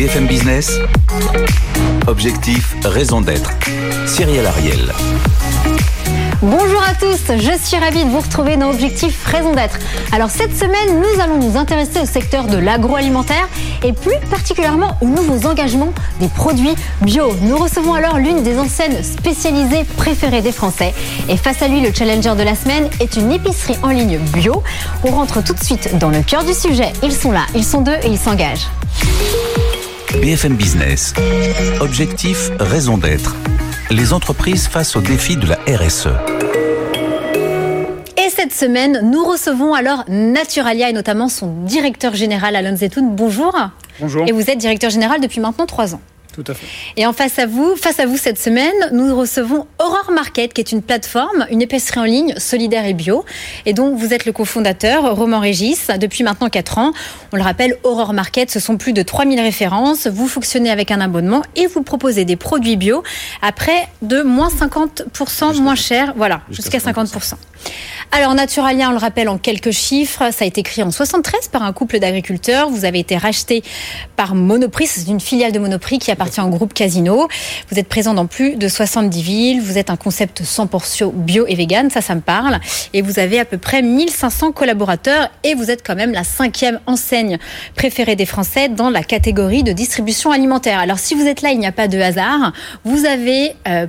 BFM 0.00 0.26
Business, 0.28 0.78
objectif, 2.06 2.74
raison 2.86 3.20
d'être. 3.20 3.50
Cyril 4.06 4.46
Ariel. 4.46 4.94
Bonjour 6.40 6.82
à 6.82 6.94
tous, 6.94 7.36
je 7.36 7.62
suis 7.62 7.76
ravie 7.76 8.06
de 8.06 8.08
vous 8.08 8.20
retrouver 8.20 8.56
dans 8.56 8.70
Objectif 8.70 9.22
Raison 9.26 9.52
d'être. 9.52 9.78
Alors 10.10 10.30
cette 10.30 10.56
semaine, 10.56 11.02
nous 11.02 11.20
allons 11.20 11.36
nous 11.36 11.58
intéresser 11.58 12.00
au 12.00 12.06
secteur 12.06 12.44
de 12.44 12.56
l'agroalimentaire 12.56 13.46
et 13.84 13.92
plus 13.92 14.16
particulièrement 14.30 14.96
aux 15.02 15.06
nouveaux 15.06 15.46
engagements 15.46 15.92
des 16.18 16.28
produits 16.28 16.74
bio. 17.02 17.34
Nous 17.42 17.58
recevons 17.58 17.92
alors 17.92 18.16
l'une 18.16 18.42
des 18.42 18.58
enseignes 18.58 19.02
spécialisées 19.02 19.84
préférées 19.98 20.40
des 20.40 20.52
Français. 20.52 20.94
Et 21.28 21.36
face 21.36 21.60
à 21.60 21.68
lui, 21.68 21.82
le 21.82 21.92
challenger 21.92 22.34
de 22.36 22.42
la 22.42 22.54
semaine 22.54 22.88
est 23.00 23.16
une 23.16 23.32
épicerie 23.32 23.76
en 23.82 23.90
ligne 23.90 24.16
bio. 24.32 24.62
On 25.04 25.10
rentre 25.10 25.44
tout 25.44 25.52
de 25.52 25.62
suite 25.62 25.98
dans 25.98 26.08
le 26.08 26.22
cœur 26.22 26.42
du 26.42 26.54
sujet. 26.54 26.90
Ils 27.02 27.12
sont 27.12 27.32
là, 27.32 27.44
ils 27.54 27.66
sont 27.66 27.82
deux 27.82 27.96
et 28.02 28.08
ils 28.08 28.18
s'engagent. 28.18 28.66
BFM 30.18 30.54
Business. 30.56 31.14
Objectif, 31.80 32.50
raison 32.58 32.98
d'être. 32.98 33.36
Les 33.90 34.12
entreprises 34.12 34.66
face 34.66 34.96
aux 34.96 35.00
défis 35.00 35.36
de 35.36 35.46
la 35.46 35.56
RSE. 35.66 36.08
Et 38.18 38.28
cette 38.28 38.52
semaine, 38.52 39.08
nous 39.10 39.24
recevons 39.24 39.72
alors 39.72 40.04
Naturalia 40.08 40.90
et 40.90 40.92
notamment 40.92 41.28
son 41.28 41.62
directeur 41.62 42.14
général 42.14 42.56
Alain 42.56 42.76
Zetoun. 42.76 43.14
Bonjour. 43.14 43.56
Bonjour. 44.00 44.26
Et 44.28 44.32
vous 44.32 44.50
êtes 44.50 44.58
directeur 44.58 44.90
général 44.90 45.20
depuis 45.20 45.40
maintenant 45.40 45.66
trois 45.66 45.94
ans. 45.94 46.00
Tout 46.42 46.52
à 46.52 46.54
fait. 46.54 46.66
Et 46.96 47.04
en 47.04 47.12
face 47.12 47.38
à 47.38 47.44
vous, 47.44 47.76
face 47.76 48.00
à 48.00 48.06
vous 48.06 48.16
cette 48.16 48.38
semaine, 48.38 48.72
nous 48.92 49.14
recevons 49.14 49.66
Aurore 49.78 50.10
Market, 50.10 50.54
qui 50.54 50.62
est 50.62 50.72
une 50.72 50.80
plateforme, 50.80 51.46
une 51.50 51.60
épicerie 51.60 52.00
en 52.00 52.04
ligne 52.04 52.34
solidaire 52.38 52.86
et 52.86 52.94
bio. 52.94 53.26
Et 53.66 53.74
donc, 53.74 53.98
vous 53.98 54.14
êtes 54.14 54.24
le 54.24 54.32
cofondateur, 54.32 55.14
Roman 55.14 55.40
Régis, 55.40 55.88
depuis 56.00 56.24
maintenant 56.24 56.48
4 56.48 56.78
ans. 56.78 56.92
On 57.34 57.36
le 57.36 57.42
rappelle, 57.42 57.76
Aurore 57.82 58.14
Market, 58.14 58.50
ce 58.50 58.58
sont 58.58 58.78
plus 58.78 58.94
de 58.94 59.02
3000 59.02 59.38
références. 59.38 60.06
Vous 60.06 60.28
fonctionnez 60.28 60.70
avec 60.70 60.90
un 60.90 61.02
abonnement 61.02 61.42
et 61.56 61.66
vous 61.66 61.82
proposez 61.82 62.24
des 62.24 62.36
produits 62.36 62.76
bio 62.76 63.02
à 63.42 63.52
près 63.52 63.88
de 64.00 64.22
moins 64.22 64.48
50% 64.48 65.60
moins 65.60 65.74
cher. 65.74 66.14
Voilà, 66.16 66.40
jusqu'à 66.50 66.78
50%. 66.78 67.34
Alors, 68.12 68.34
Naturalia, 68.34 68.88
on 68.88 68.92
le 68.92 68.98
rappelle 68.98 69.28
en 69.28 69.38
quelques 69.38 69.70
chiffres, 69.70 70.32
ça 70.32 70.44
a 70.44 70.46
été 70.46 70.64
créé 70.64 70.82
en 70.82 70.90
73 70.90 71.46
par 71.46 71.62
un 71.62 71.72
couple 71.72 72.00
d'agriculteurs. 72.00 72.68
Vous 72.68 72.84
avez 72.84 72.98
été 72.98 73.16
racheté 73.16 73.62
par 74.16 74.34
Monoprix, 74.34 74.88
c'est 74.88 75.06
une 75.08 75.20
filiale 75.20 75.52
de 75.52 75.60
Monoprix 75.60 76.00
qui 76.00 76.10
appartient 76.10 76.40
au 76.40 76.48
groupe 76.48 76.74
Casino. 76.74 77.28
Vous 77.70 77.78
êtes 77.78 77.88
présent 77.88 78.12
dans 78.12 78.26
plus 78.26 78.56
de 78.56 78.66
70 78.66 79.22
villes. 79.22 79.60
Vous 79.60 79.78
êtes 79.78 79.90
un 79.90 79.96
concept 79.96 80.42
100% 80.42 81.12
bio 81.14 81.46
et 81.46 81.54
vegan, 81.54 81.88
ça, 81.88 82.00
ça 82.00 82.16
me 82.16 82.20
parle. 82.20 82.58
Et 82.92 83.00
vous 83.00 83.20
avez 83.20 83.38
à 83.38 83.44
peu 83.44 83.58
près 83.58 83.80
1500 83.80 84.50
collaborateurs 84.52 85.30
et 85.44 85.54
vous 85.54 85.70
êtes 85.70 85.86
quand 85.86 85.94
même 85.94 86.12
la 86.12 86.24
cinquième 86.24 86.80
enseigne 86.86 87.38
préférée 87.76 88.16
des 88.16 88.26
Français 88.26 88.68
dans 88.68 88.90
la 88.90 89.04
catégorie 89.04 89.62
de 89.62 89.70
distribution 89.70 90.32
alimentaire. 90.32 90.80
Alors, 90.80 90.98
si 90.98 91.14
vous 91.14 91.26
êtes 91.26 91.42
là, 91.42 91.52
il 91.52 91.60
n'y 91.60 91.66
a 91.66 91.72
pas 91.72 91.86
de 91.86 92.00
hasard. 92.00 92.52
Vous 92.84 93.04
avez 93.04 93.54
euh, 93.68 93.86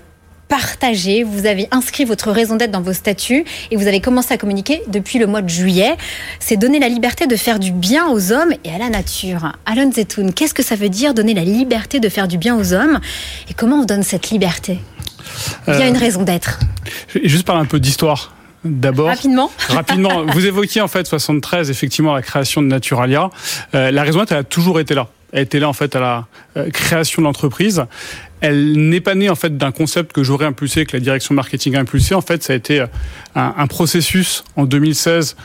partagé, 0.52 1.24
vous 1.24 1.46
avez 1.46 1.70
inscrit 1.72 2.04
votre 2.04 2.30
raison 2.30 2.58
d'être 2.58 2.72
dans 2.72 2.82
vos 2.82 2.92
statuts 2.92 3.46
et 3.72 3.78
vous 3.78 3.88
avez 3.88 4.02
commencé 4.02 4.34
à 4.34 4.38
communiquer 4.38 4.82
depuis 4.90 5.18
le 5.18 5.26
mois 5.26 5.42
de 5.42 5.48
juillet. 5.48 5.96
C'est 6.42 6.58
donner 6.58 6.78
la 6.78 6.90
liberté 6.90 7.26
de 7.26 7.38
faire 7.38 7.58
du 7.58 7.72
bien 7.72 8.10
aux 8.10 8.34
hommes 8.34 8.52
et 8.66 8.70
à 8.70 8.78
la 8.78 8.90
nature. 8.90 9.54
Alan 9.66 9.90
Zetoun, 9.90 10.34
qu'est-ce 10.34 10.54
que 10.54 10.62
ça 10.62 10.76
veut 10.76 10.90
dire 10.90 11.14
donner 11.14 11.34
la 11.34 11.46
liberté 11.46 12.02
de 12.02 12.10
faire 12.10 12.28
du 12.28 12.38
bien 12.38 12.58
aux 12.58 12.74
hommes 12.74 13.00
et 13.50 13.54
comment 13.54 13.78
on 13.78 13.86
donne 13.86 14.04
cette 14.04 14.30
liberté? 14.30 14.80
Il 15.70 15.76
y 15.76 15.84
a 15.84 15.88
une 15.88 15.96
raison 15.96 16.24
d'être. 16.24 16.60
Je 17.08 17.20
vais 17.20 17.30
juste 17.30 17.46
parler 17.46 17.62
un 17.62 17.66
peu 17.66 17.80
d'histoire. 17.80 18.36
D'abord, 18.66 19.08
rapidement. 19.08 19.50
rapidement, 19.70 20.26
vous 20.26 20.46
évoquiez 20.46 20.82
en 20.82 20.90
fait 20.90 21.08
73 21.08 21.72
effectivement 21.72 22.14
la 22.14 22.22
création 22.22 22.62
de 22.62 22.68
Naturalia. 22.68 23.30
Euh, 23.74 23.90
la 23.90 24.04
raison 24.04 24.20
d'être 24.20 24.34
elle 24.34 24.40
a 24.40 24.44
toujours 24.44 24.82
été 24.82 24.96
là. 24.96 25.08
Elle 25.32 25.44
était 25.44 25.60
là 25.60 25.70
en 25.70 25.74
fait 25.74 25.96
à 25.96 26.00
la 26.02 26.28
euh, 26.58 26.70
création 26.70 27.22
de 27.22 27.28
l'entreprise. 27.28 27.86
Elle 28.42 28.90
n'est 28.90 29.02
pas 29.02 29.16
née 29.16 29.30
en 29.30 29.36
fait 29.36 29.58
d'un 29.58 29.72
concept 29.72 30.14
que 30.14 30.24
j'aurais 30.24 30.46
impulsé, 30.46 30.86
que 30.86 30.98
la 30.98 31.02
direction 31.02 31.34
marketing 31.36 31.76
a 31.76 31.80
impulsé. 31.80 32.16
En 32.16 32.22
fait, 32.22 32.44
ça 32.44 32.54
a 32.54 32.56
été 32.56 32.82
euh, 32.82 32.88
un, 33.36 33.54
un 33.58 33.68
processus 33.68 34.44
en 34.56 34.66
2016 34.66 35.36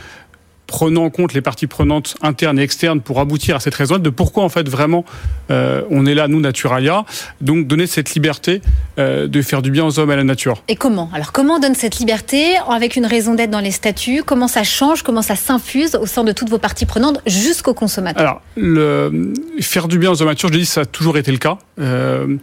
prenant 0.66 1.04
en 1.04 1.10
compte 1.10 1.32
les 1.32 1.41
parties 1.41 1.66
prenantes 1.66 2.16
internes 2.22 2.59
et 2.59 2.62
externes 2.62 3.00
pour 3.00 3.21
aboutir 3.21 3.56
à 3.56 3.60
cette 3.60 3.75
raison 3.75 3.99
de 3.99 4.10
pourquoi 4.10 4.44
en 4.44 4.49
fait 4.49 4.69
vraiment 4.69 5.04
euh, 5.50 5.82
on 5.91 6.06
est 6.06 6.15
là 6.15 6.28
nous 6.28 6.41
Naturalia. 6.41 7.04
Donc 7.41 7.66
donner 7.66 7.87
cette 7.87 8.15
liberté 8.15 8.62
euh, 8.99 9.28
de 9.28 9.43
faire 9.43 9.62
du 9.62 9.71
bien 9.71 9.84
aux 9.84 9.99
hommes 9.99 10.10
et 10.10 10.15
à 10.15 10.16
la 10.16 10.25
nature. 10.25 10.62
Et 10.69 10.77
comment? 10.77 11.09
Alors 11.15 11.32
comment 11.32 11.54
on 11.54 11.59
donne 11.59 11.75
cette 11.75 11.99
liberté? 11.99 12.54
Avec 12.69 12.97
une 12.97 13.06
raison 13.06 13.34
d'être 13.34 13.50
dans 13.50 13.60
les 13.60 13.71
statuts. 13.71 14.22
Comment 14.25 14.49
ça 14.49 14.65
change? 14.65 15.03
Comment 15.03 15.22
ça 15.22 15.37
s'infuse 15.37 15.94
au 15.94 16.06
sein 16.06 16.25
de 16.25 16.32
toutes 16.32 16.50
vos 16.50 16.59
parties 16.59 16.87
prenantes 16.87 17.21
jusqu'au 17.27 17.75
consommateur? 17.75 18.21
Alors 18.21 18.43
le 18.56 19.33
faire 19.60 19.88
du 19.88 19.98
bien 19.98 20.10
aux 20.10 20.22
hommes 20.22 20.28
et 20.28 20.31
à 20.31 20.33
la 20.33 20.34
nature 20.34 20.48
je 20.53 20.59
dis 20.59 20.66
ça 20.66 20.83
a 20.83 20.84
toujours 20.84 21.16
été 21.19 21.31
le 21.31 21.38
cas. 21.38 21.59
Euh, 21.78 22.37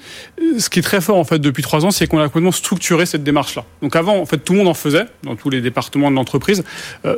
ce 0.59 0.69
qui 0.69 0.79
est 0.79 0.83
très 0.83 1.01
fort 1.01 1.17
en 1.17 1.23
fait 1.23 1.39
depuis 1.39 1.63
trois 1.63 1.85
ans 1.85 1.91
c'est 1.91 2.07
qu'on 2.07 2.19
a 2.19 2.25
complètement 2.25 2.51
structuré 2.51 3.07
cette 3.07 3.23
démarche 3.23 3.55
là 3.55 3.65
donc 3.81 3.95
avant 3.95 4.17
en 4.17 4.27
fait 4.27 4.37
tout 4.37 4.53
le 4.53 4.59
monde 4.59 4.67
en 4.67 4.75
faisait 4.75 5.05
dans 5.23 5.35
tous 5.35 5.49
les 5.49 5.59
départements 5.59 6.11
de 6.11 6.15
l'entreprise 6.15 6.63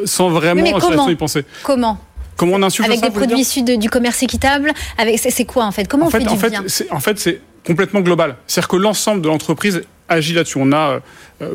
sans 0.05 0.29
vraiment 0.29 0.63
Comment 0.95 1.15
penser. 1.15 1.45
Comment 1.63 1.99
Comment 2.37 2.53
on 2.55 2.63
insuffle 2.63 2.89
Avec 2.89 2.99
ça, 2.99 3.09
des 3.09 3.15
produits 3.15 3.39
issus 3.39 3.63
du 3.63 3.89
commerce 3.89 4.21
équitable 4.21 4.73
avec, 4.97 5.19
C'est 5.19 5.45
quoi 5.45 5.65
en 5.65 5.71
fait? 5.71 5.87
Comment 5.87 6.05
en 6.05 6.07
on 6.07 6.11
fait, 6.11 6.19
fait, 6.19 6.25
du 6.25 6.29
en 6.29 6.37
fait, 6.37 6.49
bien? 6.49 6.63
En 6.91 6.99
fait, 6.99 7.17
c'est 7.17 7.41
complètement 7.65 8.01
global. 8.01 8.35
C'est-à-dire 8.45 8.67
que 8.67 8.75
l'ensemble 8.75 9.21
de 9.21 9.27
l'entreprise 9.27 9.83
agit 10.09 10.33
là-dessus. 10.33 10.57
On 10.59 10.71
a, 10.71 10.99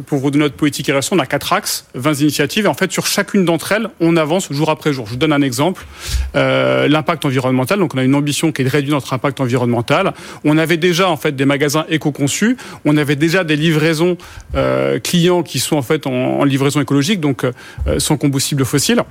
pour 0.06 0.18
vous 0.18 0.30
donner 0.30 0.44
notre 0.44 0.56
politique 0.56 0.88
et 0.88 0.98
on 1.12 1.18
a 1.18 1.26
quatre 1.26 1.52
axes, 1.52 1.86
20 1.94 2.20
initiatives, 2.20 2.64
et 2.64 2.68
en 2.68 2.74
fait, 2.74 2.90
sur 2.92 3.06
chacune 3.06 3.44
d'entre 3.44 3.72
elles, 3.72 3.88
on 4.00 4.16
avance 4.16 4.52
jour 4.52 4.70
après 4.70 4.92
jour. 4.92 5.06
Je 5.06 5.12
vous 5.12 5.16
donne 5.16 5.32
un 5.32 5.42
exemple. 5.42 5.86
Euh, 6.34 6.88
l'impact 6.88 7.24
environnemental. 7.24 7.78
Donc, 7.78 7.94
on 7.94 7.98
a 7.98 8.04
une 8.04 8.14
ambition 8.14 8.52
qui 8.52 8.62
est 8.62 8.64
de 8.64 8.70
réduire 8.70 8.94
notre 8.94 9.12
impact 9.12 9.40
environnemental. 9.40 10.14
On 10.44 10.58
avait 10.58 10.76
déjà, 10.76 11.08
en 11.08 11.16
fait, 11.16 11.32
des 11.36 11.44
magasins 11.44 11.86
éco-conçus. 11.88 12.56
On 12.84 12.96
avait 12.96 13.16
déjà 13.16 13.44
des 13.44 13.56
livraisons 13.56 14.16
euh, 14.54 14.98
clients 14.98 15.42
qui 15.42 15.58
sont, 15.58 15.76
en 15.76 15.82
fait, 15.82 16.06
en, 16.06 16.12
en 16.12 16.44
livraison 16.44 16.80
écologique, 16.80 17.20
donc 17.20 17.44
euh, 17.44 17.52
sans 17.98 18.16
combustible 18.16 18.64
fossile 18.64 19.02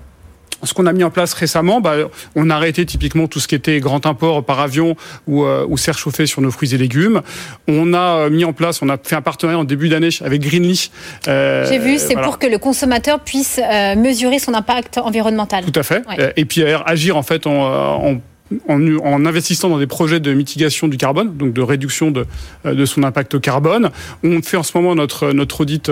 ce 0.63 0.73
qu'on 0.73 0.85
a 0.85 0.93
mis 0.93 1.03
en 1.03 1.09
place 1.09 1.33
récemment, 1.33 1.81
bah, 1.81 1.95
on 2.35 2.49
a 2.49 2.55
arrêté 2.55 2.85
typiquement 2.85 3.27
tout 3.27 3.39
ce 3.39 3.47
qui 3.47 3.55
était 3.55 3.79
grand 3.79 4.05
import 4.05 4.43
par 4.43 4.59
avion 4.59 4.95
ou, 5.27 5.43
euh, 5.43 5.65
ou 5.67 5.77
serre 5.77 5.97
chauffée 5.97 6.25
sur 6.25 6.41
nos 6.41 6.51
fruits 6.51 6.73
et 6.73 6.77
légumes. 6.77 7.21
On 7.67 7.93
a 7.93 8.29
mis 8.29 8.45
en 8.45 8.53
place, 8.53 8.81
on 8.81 8.89
a 8.89 8.97
fait 9.01 9.15
un 9.15 9.21
partenariat 9.21 9.59
en 9.59 9.63
début 9.63 9.89
d'année 9.89 10.09
avec 10.21 10.41
Greenly. 10.41 10.91
Euh, 11.27 11.65
J'ai 11.69 11.79
vu, 11.79 11.97
c'est 11.97 12.13
voilà. 12.13 12.27
pour 12.27 12.39
que 12.39 12.47
le 12.47 12.57
consommateur 12.57 13.19
puisse 13.19 13.59
euh, 13.59 13.95
mesurer 13.95 14.39
son 14.39 14.53
impact 14.53 14.97
environnemental. 14.97 15.63
Tout 15.65 15.79
à 15.79 15.83
fait. 15.83 16.03
Ouais. 16.07 16.33
Et 16.35 16.45
puis 16.45 16.63
agir 16.63 17.17
en 17.17 17.23
fait 17.23 17.47
en, 17.47 17.51
en 17.53 18.21
en, 18.67 18.97
en, 18.97 19.25
investissant 19.25 19.69
dans 19.69 19.79
des 19.79 19.87
projets 19.87 20.19
de 20.19 20.33
mitigation 20.33 20.87
du 20.87 20.97
carbone, 20.97 21.35
donc 21.35 21.53
de 21.53 21.61
réduction 21.61 22.11
de, 22.11 22.25
de 22.65 22.85
son 22.85 23.03
impact 23.03 23.39
carbone. 23.39 23.91
On 24.23 24.41
fait 24.41 24.57
en 24.57 24.63
ce 24.63 24.77
moment 24.77 24.95
notre, 24.95 25.31
notre 25.31 25.61
audit 25.61 25.91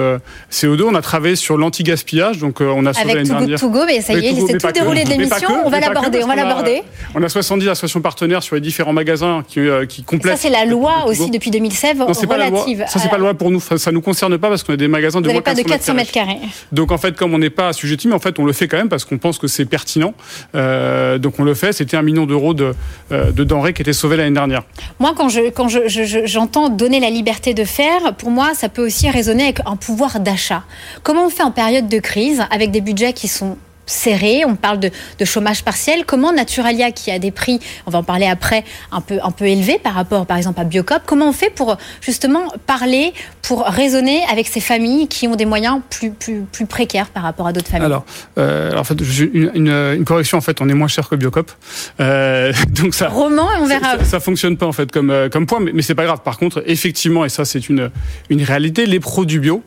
CO2. 0.51 0.83
On 0.83 0.95
a 0.95 1.01
travaillé 1.01 1.35
sur 1.35 1.57
l'anti-gaspillage, 1.57 2.39
donc 2.39 2.61
on 2.61 2.85
a 2.85 2.93
sauvé 2.93 3.13
l'année 3.13 3.29
dernière. 3.29 3.59
To 3.59 3.69
go, 3.69 3.81
mais 3.85 4.01
ça 4.01 4.13
y 4.13 4.27
est, 4.27 4.47
c'est 4.47 4.57
tout 4.57 4.71
déroulé 4.71 5.03
de 5.03 5.09
l'émission. 5.09 5.49
On 5.65 5.69
va 5.69 5.79
l'aborder. 5.79 6.23
On 6.23 6.27
va 6.27 6.35
l'aborder. 6.35 6.83
On 7.15 7.23
a 7.23 7.29
70 7.29 7.67
associations 7.69 8.01
partenaires 8.01 8.43
sur 8.43 8.55
les 8.55 8.61
différents 8.61 8.93
magasins 8.93 9.43
qui, 9.47 9.59
qui 9.87 10.03
complètent. 10.03 10.37
Ça, 10.37 10.41
c'est 10.43 10.49
la 10.49 10.65
loi 10.65 11.05
aussi 11.05 11.29
depuis 11.29 11.51
2016 11.51 11.87
non, 11.95 12.13
c'est 12.13 12.27
pas 12.27 12.37
la 12.37 12.49
loi. 12.49 12.65
Ça, 12.87 12.99
c'est 12.99 13.09
pas 13.09 13.17
la 13.17 13.23
loi 13.23 13.33
pour 13.33 13.51
nous. 13.51 13.59
Ça 13.59 13.91
nous 13.91 14.01
concerne 14.01 14.37
pas 14.37 14.49
parce 14.49 14.63
qu'on 14.63 14.73
a 14.73 14.77
des 14.77 14.87
magasins 14.87 15.21
de 15.21 15.27
Vous 15.27 15.33
moins 15.33 15.41
pas 15.41 15.53
de 15.53 15.61
400 15.61 15.93
mètres 15.93 16.11
carrés. 16.11 16.37
Donc 16.71 16.91
en 16.91 16.97
fait, 16.97 17.15
comme 17.15 17.33
on 17.33 17.37
n'est 17.37 17.49
pas 17.49 17.69
assujetti, 17.69 18.07
mais 18.07 18.15
en 18.15 18.19
fait, 18.19 18.39
on 18.39 18.45
le 18.45 18.53
fait 18.53 18.67
quand 18.67 18.77
même 18.77 18.89
parce 18.89 19.05
qu'on 19.05 19.17
pense 19.17 19.37
que 19.37 19.47
c'est 19.47 19.65
pertinent. 19.65 20.13
Euh, 20.55 21.17
donc 21.17 21.39
on 21.39 21.43
le 21.43 21.53
fait. 21.53 21.73
C'était 21.73 21.97
un 21.97 22.01
million 22.01 22.25
d'euros 22.25 22.46
de, 22.53 22.73
euh, 23.11 23.31
de 23.31 23.43
denrées 23.43 23.73
qui 23.73 23.81
étaient 23.81 23.93
sauvées 23.93 24.17
l'année 24.17 24.33
dernière. 24.33 24.63
Moi, 24.99 25.13
quand 25.15 25.29
je 25.29 25.49
quand 25.49 25.67
je, 25.67 26.23
j'entends 26.25 26.69
donner 26.69 26.99
la 26.99 27.09
liberté 27.09 27.53
de 27.53 27.63
faire, 27.63 28.13
pour 28.17 28.31
moi, 28.31 28.53
ça 28.53 28.69
peut 28.69 28.85
aussi 28.85 29.09
résonner 29.09 29.43
avec 29.43 29.59
un 29.65 29.75
pouvoir 29.75 30.19
d'achat. 30.19 30.63
Comment 31.03 31.25
on 31.25 31.29
fait 31.29 31.43
en 31.43 31.51
période 31.51 31.87
de 31.87 31.99
crise 31.99 32.43
avec 32.51 32.71
des 32.71 32.81
budgets 32.81 33.13
qui 33.13 33.27
sont 33.27 33.57
serré, 33.87 34.43
on 34.45 34.55
parle 34.55 34.79
de, 34.79 34.91
de, 35.17 35.25
chômage 35.25 35.63
partiel. 35.63 36.05
Comment 36.05 36.31
Naturalia, 36.31 36.91
qui 36.91 37.09
a 37.09 37.17
des 37.17 37.31
prix, 37.31 37.59
on 37.85 37.91
va 37.91 37.99
en 37.99 38.03
parler 38.03 38.27
après, 38.27 38.63
un 38.91 39.01
peu, 39.01 39.17
un 39.23 39.31
peu 39.31 39.45
élevés 39.45 39.79
par 39.79 39.93
rapport, 39.93 40.25
par 40.25 40.37
exemple, 40.37 40.59
à 40.59 40.63
Biocop, 40.63 41.01
comment 41.05 41.29
on 41.29 41.33
fait 41.33 41.49
pour 41.49 41.77
justement 42.01 42.43
parler, 42.65 43.13
pour 43.41 43.63
raisonner 43.63 44.21
avec 44.31 44.47
ces 44.47 44.59
familles 44.59 45.07
qui 45.07 45.27
ont 45.27 45.35
des 45.35 45.45
moyens 45.45 45.81
plus, 45.89 46.11
plus, 46.11 46.41
plus 46.51 46.65
précaires 46.65 47.07
par 47.07 47.23
rapport 47.23 47.47
à 47.47 47.53
d'autres 47.53 47.69
familles? 47.69 47.85
Alors, 47.85 48.05
euh, 48.37 48.69
alors, 48.69 48.81
en 48.81 48.83
fait, 48.83 48.99
une, 48.99 49.51
une, 49.55 49.69
une, 49.69 50.05
correction, 50.05 50.37
en 50.37 50.41
fait, 50.41 50.61
on 50.61 50.69
est 50.69 50.73
moins 50.73 50.87
cher 50.87 51.09
que 51.09 51.15
Biocop. 51.15 51.51
Euh, 51.99 52.53
donc 52.69 52.93
ça, 52.93 53.07
Roman, 53.07 53.47
on 53.61 53.65
verra. 53.65 53.97
Ça, 53.99 54.05
ça, 54.05 54.19
fonctionne 54.19 54.57
pas, 54.57 54.65
en 54.65 54.73
fait, 54.73 54.91
comme, 54.91 55.29
comme 55.31 55.45
point, 55.45 55.59
mais, 55.59 55.71
mais 55.73 55.81
c'est 55.81 55.95
pas 55.95 56.05
grave. 56.05 56.19
Par 56.23 56.37
contre, 56.37 56.63
effectivement, 56.65 57.25
et 57.25 57.29
ça, 57.29 57.45
c'est 57.45 57.69
une, 57.69 57.89
une 58.29 58.43
réalité, 58.43 58.85
les 58.85 58.99
produits 58.99 59.39
bio, 59.39 59.57
euh, 59.57 59.61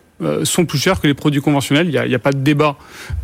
sont 0.45 0.65
plus 0.65 0.79
chers 0.79 1.01
que 1.01 1.07
les 1.07 1.15
produits 1.15 1.41
conventionnels. 1.41 1.87
Il 1.87 1.91
n'y 1.91 2.15
a, 2.15 2.17
a, 2.17 2.19
pas 2.19 2.33
de 2.33 2.39
débat 2.39 2.77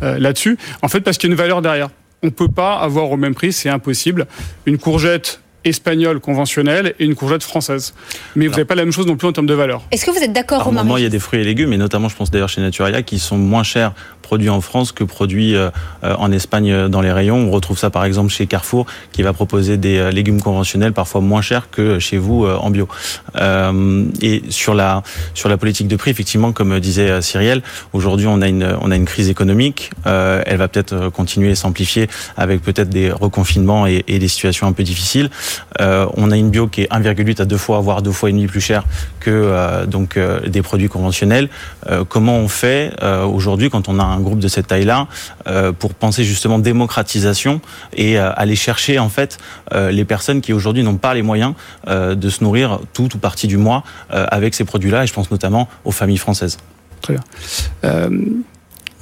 euh, 0.03 0.17
là-dessus. 0.17 0.57
En 0.81 0.87
fait, 0.87 1.01
parce 1.01 1.17
qu'il 1.17 1.29
y 1.29 1.31
a 1.31 1.33
une 1.33 1.37
valeur 1.37 1.61
derrière. 1.61 1.89
On 2.23 2.27
ne 2.27 2.31
peut 2.31 2.49
pas 2.49 2.77
avoir 2.79 3.11
au 3.11 3.17
même 3.17 3.35
prix, 3.35 3.53
c'est 3.53 3.69
impossible. 3.69 4.25
Une 4.65 4.79
courgette 4.79 5.39
espagnole 5.63 6.19
conventionnelle 6.19 6.93
et 6.99 7.05
une 7.05 7.15
courgette 7.15 7.43
française. 7.43 7.93
Mais 8.35 8.47
vous 8.47 8.51
n'avez 8.51 8.65
pas 8.65 8.75
la 8.75 8.83
même 8.83 8.93
chose 8.93 9.05
non 9.05 9.17
plus 9.17 9.27
en 9.27 9.33
termes 9.33 9.47
de 9.47 9.53
valeur. 9.53 9.83
Est-ce 9.91 10.05
que 10.05 10.11
vous 10.11 10.23
êtes 10.23 10.33
d'accord, 10.33 10.63
Romain 10.63 10.83
moment, 10.83 10.97
il 10.97 11.03
y 11.03 11.05
a 11.05 11.09
des 11.09 11.19
fruits 11.19 11.41
et 11.41 11.43
légumes, 11.43 11.73
et 11.73 11.77
notamment, 11.77 12.09
je 12.09 12.15
pense 12.15 12.31
d'ailleurs 12.31 12.49
chez 12.49 12.61
Naturalia, 12.61 13.01
qui 13.01 13.19
sont 13.19 13.37
moins 13.37 13.63
chers 13.63 13.93
produits 14.27 14.49
en 14.49 14.59
France 14.59 14.91
que 14.91 15.05
produits 15.05 15.55
euh, 15.55 15.69
euh, 16.03 16.13
en 16.17 16.33
Espagne 16.33 16.69
euh, 16.69 16.89
dans 16.89 16.99
les 16.99 17.13
rayons. 17.13 17.37
On 17.47 17.51
retrouve 17.51 17.77
ça 17.77 17.89
par 17.89 18.03
exemple 18.03 18.29
chez 18.29 18.45
Carrefour, 18.45 18.85
qui 19.13 19.23
va 19.23 19.31
proposer 19.31 19.77
des 19.77 20.11
légumes 20.11 20.41
conventionnels 20.41 20.91
parfois 20.91 21.21
moins 21.21 21.41
chers 21.41 21.69
que 21.69 21.97
chez 21.99 22.17
vous 22.17 22.45
en 22.45 22.69
bio. 22.69 22.87
Et 24.21 24.43
sur 24.49 24.73
la 24.73 25.03
sur 25.33 25.47
la 25.47 25.57
politique 25.57 25.87
de 25.87 25.95
prix, 25.95 26.11
effectivement, 26.11 26.51
comme 26.51 26.79
disait 26.79 27.21
Cyrielle, 27.21 27.61
aujourd'hui 27.93 28.27
on 28.27 28.41
a 28.41 28.47
une 28.47 28.75
on 28.81 28.91
a 28.91 28.95
une 28.95 29.05
crise 29.05 29.29
économique. 29.29 29.91
Elle 30.05 30.57
va 30.57 30.67
peut-être 30.67 31.09
continuer 31.09 31.51
et 31.51 31.55
s'amplifier 31.55 32.09
avec 32.35 32.61
peut-être 32.61 32.89
des 32.89 33.11
reconfinements 33.11 33.85
et, 33.87 34.03
des 34.03 34.27
situations 34.27 34.67
un 34.67 34.73
peu 34.73 34.83
difficiles. 34.83 35.29
On 35.79 36.31
a 36.31 36.37
une 36.37 36.49
bio 36.49 36.67
qui 36.67 36.81
est 36.83 36.91
1,8 36.91 37.41
à 37.41 37.45
deux 37.45 37.57
fois, 37.57 37.79
voire 37.79 38.01
deux 38.01 38.11
fois 38.11 38.29
et 38.29 38.33
demi 38.33 38.47
plus 38.47 38.61
cher 38.61 38.83
que 39.19 39.85
donc 39.85 40.19
des 40.55 40.61
produits 40.61 40.89
conventionnels. 40.89 41.49
Comment 42.09 42.37
on 42.37 42.47
fait 42.47 42.91
aujourd'hui 43.25 43.69
quand 43.69 43.87
on 43.89 43.99
a 43.99 44.03
un 44.03 44.16
un 44.17 44.21
groupe 44.21 44.39
de 44.39 44.47
cette 44.47 44.67
taille-là 44.67 45.07
euh, 45.47 45.71
pour 45.71 45.93
penser 45.93 46.23
justement 46.23 46.59
démocratisation 46.59 47.61
et 47.93 48.19
euh, 48.19 48.31
aller 48.35 48.55
chercher 48.55 48.99
en 48.99 49.09
fait 49.09 49.37
euh, 49.73 49.91
les 49.91 50.05
personnes 50.05 50.41
qui 50.41 50.53
aujourd'hui 50.53 50.83
n'ont 50.83 50.97
pas 50.97 51.13
les 51.13 51.21
moyens 51.21 51.53
de 51.87 52.29
se 52.29 52.43
nourrir 52.43 52.79
tout 52.93 53.15
ou 53.15 53.17
partie 53.17 53.47
du 53.47 53.57
mois 53.57 53.83
avec 54.09 54.53
ces 54.53 54.65
produits-là. 54.65 55.03
Et 55.03 55.07
je 55.07 55.13
pense 55.13 55.31
notamment 55.31 55.67
aux 55.85 55.91
familles 55.91 56.17
françaises. 56.17 56.57
Très 57.01 57.13
bien. 57.13 58.09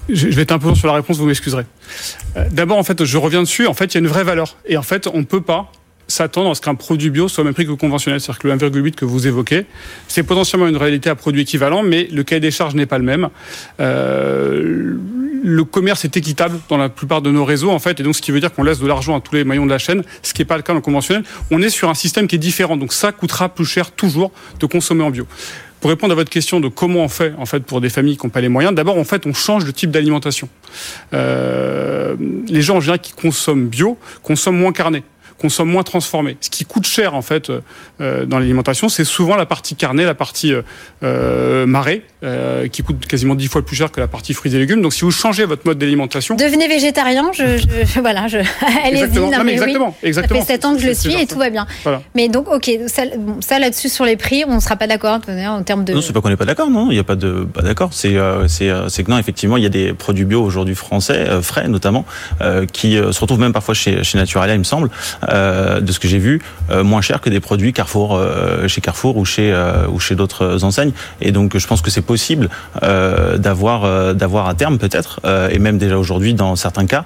Je 0.10 0.28
vais 0.28 0.44
être 0.44 0.52
un 0.52 0.60
peu 0.60 0.68
long 0.68 0.76
sur 0.76 0.88
la 0.88 0.94
réponse, 0.94 1.18
vous 1.18 1.26
m'excuserez. 1.26 1.66
D'abord, 2.52 2.78
en 2.78 2.84
fait, 2.84 3.04
je 3.04 3.18
reviens 3.18 3.42
dessus. 3.42 3.66
En 3.68 3.74
fait, 3.74 3.86
il 3.86 3.94
y 3.96 3.98
a 3.98 4.02
une 4.02 4.08
vraie 4.08 4.24
valeur. 4.24 4.58
Et 4.66 4.78
en 4.78 4.84
fait, 4.84 5.08
on 5.08 5.20
ne 5.20 5.24
peut 5.24 5.42
pas 5.42 5.72
s'attendre 6.08 6.52
à 6.52 6.56
ce 6.56 6.62
qu'un 6.62 6.76
produit 6.76 7.10
bio 7.10 7.28
soit 7.28 7.42
au 7.42 7.46
même 7.46 7.54
prix 7.54 7.66
que 7.66 7.72
le 7.72 7.76
conventionnel. 7.76 8.20
C'est-à-dire 8.22 8.40
que 8.40 8.48
le 8.48 8.56
1,8 8.56 8.92
que 8.96 9.06
vous 9.06 9.28
évoquez, 9.28 9.66
c'est 10.08 10.24
potentiellement 10.24 10.68
une 10.68 10.78
réalité 10.78 11.10
à 11.10 11.16
produit 11.16 11.42
équivalent, 11.42 11.84
mais 11.84 12.08
le 12.12 12.24
cahier 12.24 12.40
des 12.40 12.52
charges 12.52 12.76
n'est 12.76 12.86
pas 12.86 12.98
le 12.98 13.04
même. 13.04 13.30
Euh, 13.80 14.96
le 15.44 15.64
commerce 15.64 16.06
est 16.06 16.18
équitable 16.18 16.60
dans 16.70 16.78
la 16.78 16.90
plupart 16.90 17.22
de 17.22 17.32
nos 17.32 17.46
réseaux, 17.46 17.70
en 17.70 17.80
fait, 17.80 18.00
et 18.00 18.04
donc 18.04 18.16
ce 18.16 18.22
qui 18.22 18.32
veut 18.32 18.40
dire 18.40 18.54
qu'on 18.54 18.64
laisse 18.64 18.80
de 18.80 18.88
l'argent 18.88 19.18
à 19.18 19.22
tous 19.22 19.36
les 19.36 19.44
maillons 19.44 19.66
de 19.66 19.72
la 19.72 19.78
chaîne, 19.78 20.04
ce 20.24 20.34
qui 20.34 20.42
n'est 20.42 20.46
pas 20.46 20.58
le 20.58 20.64
cas 20.64 20.74
dans 20.74 20.80
le 20.80 20.82
conventionnel. 20.82 21.24
On 21.52 21.62
est 21.62 21.70
sur 21.70 21.90
un 21.90 21.94
système 21.94 22.28
qui 22.28 22.36
est 22.36 22.40
différent, 22.40 22.78
donc 22.78 22.94
ça 22.94 23.12
coûtera 23.12 23.50
plus 23.50 23.66
cher 23.66 23.92
toujours 23.92 24.32
de 24.60 24.66
consommer 24.66 25.04
en 25.04 25.12
bio. 25.12 25.28
Pour 25.82 25.92
répondre 25.92 26.14
à 26.14 26.16
votre 26.16 26.32
question 26.32 26.60
de 26.60 26.68
comment 26.68 27.02
on 27.02 27.10
fait 27.10 27.34
en 27.38 27.46
fait 27.46 27.60
pour 27.60 27.80
des 27.80 27.90
familles 27.90 28.18
qui 28.18 28.26
n'ont 28.26 28.32
pas 28.32 28.42
les 28.42 28.50
moyens, 28.50 28.74
d'abord 28.74 28.98
en 28.98 29.04
fait 29.04 29.28
on 29.28 29.34
change 29.34 29.66
de 29.66 29.72
type 29.72 29.92
d'alimentation. 29.92 30.50
Euh, 31.14 32.16
les 32.48 32.64
gens 32.64 32.78
en 32.78 32.80
général 32.80 33.00
qui 33.00 33.14
consomment 33.14 33.68
bio 33.68 33.98
consomment 34.24 34.58
moins 34.58 34.72
carné 34.72 35.04
consomme 35.40 35.70
moins 35.70 35.84
transformé. 35.84 36.38
Ce 36.40 36.50
qui 36.50 36.66
coûte 36.66 36.86
cher 36.86 37.14
en 37.14 37.22
fait 37.22 37.52
euh, 38.02 38.26
dans 38.26 38.40
l'alimentation, 38.40 38.90
c'est 38.90 39.04
souvent 39.04 39.36
la 39.36 39.46
partie 39.46 39.76
carnée, 39.76 40.06
la 40.06 40.16
partie 40.16 40.54
euh, 40.54 40.62
euh 41.04 41.66
marée, 41.66 42.04
euh, 42.24 42.68
qui 42.68 42.84
coûte 42.84 43.06
quasiment 43.06 43.36
dix 43.36 43.48
fois 43.48 43.66
plus 43.66 43.76
cher 43.76 43.92
que 43.92 44.00
la 44.00 44.08
partie 44.08 44.34
fruits 44.34 44.56
et 44.56 44.60
légumes. 44.60 44.82
Donc 44.82 44.94
si 44.94 45.02
vous 45.02 45.12
changez 45.12 45.46
votre 45.46 45.66
mode 45.66 45.78
d'alimentation, 45.78 46.36
devenez 46.36 46.68
végétarien. 46.68 47.32
Je, 47.34 47.58
je 47.58 48.00
voilà, 48.00 48.28
je 48.28 48.38
exactement. 48.88 49.32
Non, 49.32 49.44
mais 49.44 49.54
exactement, 49.54 49.96
exactement. 50.04 50.40
Ça 50.40 50.46
fait 50.46 50.54
7 50.54 50.66
ans 50.66 50.76
que 50.76 50.82
je 50.82 50.88
le 50.88 50.94
suis 50.94 51.16
et 51.16 51.28
tout 51.28 51.38
va 51.38 51.50
bien. 51.50 51.68
Mais 52.16 52.30
donc 52.30 52.50
ok, 52.50 52.72
ça, 52.88 53.04
ça 53.42 53.60
là-dessus 53.60 53.90
sur 53.90 54.06
les 54.06 54.16
prix, 54.16 54.44
on 54.48 54.56
ne 54.56 54.60
sera 54.60 54.78
pas 54.78 54.88
d'accord 54.88 55.20
en 55.48 55.64
termes 55.64 55.84
de. 55.84 55.94
Non, 55.94 56.02
c'est 56.02 56.14
pas 56.14 56.22
qu'on 56.22 56.30
n'est 56.30 56.38
pas 56.38 56.46
d'accord, 56.46 56.70
non. 56.70 56.92
Il 56.92 56.94
n'y 56.94 57.00
a 57.00 57.04
pas 57.04 57.16
de 57.16 57.46
pas 57.46 57.62
d'accord. 57.62 57.90
C'est 57.94 58.16
c'est 58.48 58.72
c'est 58.88 59.04
que 59.04 59.12
non, 59.12 59.18
effectivement, 59.18 59.58
il 59.58 59.64
y 59.64 59.68
a 59.68 59.70
des 59.70 59.94
produits 59.94 60.26
bio 60.26 60.42
aujourd'hui 60.44 60.76
français, 60.76 61.28
frais 61.42 61.68
notamment, 61.68 62.06
qui 62.72 62.94
se 62.96 63.20
retrouvent 63.20 63.40
même 63.40 63.54
parfois 63.54 63.74
chez 63.74 64.04
chez 64.04 64.18
Naturalia, 64.18 64.56
il 64.56 64.60
me 64.60 64.64
semble, 64.64 64.90
euh, 65.30 65.82
de 65.82 65.92
ce 65.92 66.00
que 66.00 66.08
j'ai 66.08 66.20
vu, 66.20 66.42
euh, 66.72 66.84
moins 66.84 67.02
cher 67.02 67.22
que 67.22 67.30
des 67.30 67.40
produits 67.40 67.74
Carrefour 67.74 68.16
euh, 68.16 68.68
chez 68.68 68.82
Carrefour 68.82 69.18
ou 69.18 69.26
chez 69.26 69.54
ou 69.92 70.00
chez 70.00 70.16
d'autres 70.16 70.64
enseignes. 70.64 70.92
Et 71.22 71.32
donc 71.32 71.58
je 71.58 71.68
pense 71.68 71.82
que 71.82 71.92
c'est 71.92 72.02
possible 72.02 72.50
d'avoir 72.82 74.16
d'avoir 74.16 74.48
à 74.48 74.54
terme 74.54 74.78
peut-être 74.78 75.20
et 75.52 75.60
même 75.60 75.78
déjà 75.78 75.98
aujourd'hui 75.98 76.34
dans 76.34 76.56
certains 76.56 76.86
cas 76.86 77.04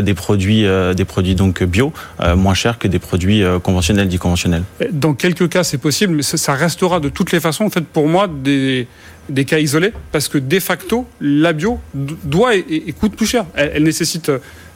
des 0.00 0.14
produits 0.14 0.66
des 0.94 1.04
produits 1.04 1.34
donc 1.34 1.62
bio 1.62 1.92
moins 2.36 2.54
chers 2.54 2.78
que 2.78 2.88
des 2.88 2.98
produits 2.98 3.42
conventionnels 3.62 4.08
dits 4.08 4.18
conventionnels. 4.18 4.62
Dans 4.92 5.14
quelques 5.14 5.48
cas 5.48 5.64
c'est 5.64 5.78
possible, 5.78 6.14
mais 6.14 6.22
ça 6.22 6.54
restera 6.54 7.00
de 7.00 7.08
toutes 7.08 7.32
les 7.32 7.40
façons 7.40 7.64
en 7.64 7.70
fait 7.70 7.84
pour 7.84 8.08
moi 8.08 8.28
des 8.28 8.86
des 9.28 9.44
cas 9.44 9.58
isolés 9.58 9.92
parce 10.12 10.28
que 10.28 10.38
de 10.38 10.58
facto 10.60 11.06
la 11.20 11.52
bio 11.52 11.78
doit 11.94 12.54
et, 12.56 12.94
coûte 12.98 13.14
plus 13.14 13.26
cher. 13.26 13.44
elle 13.54 13.82
nécessite 13.82 14.30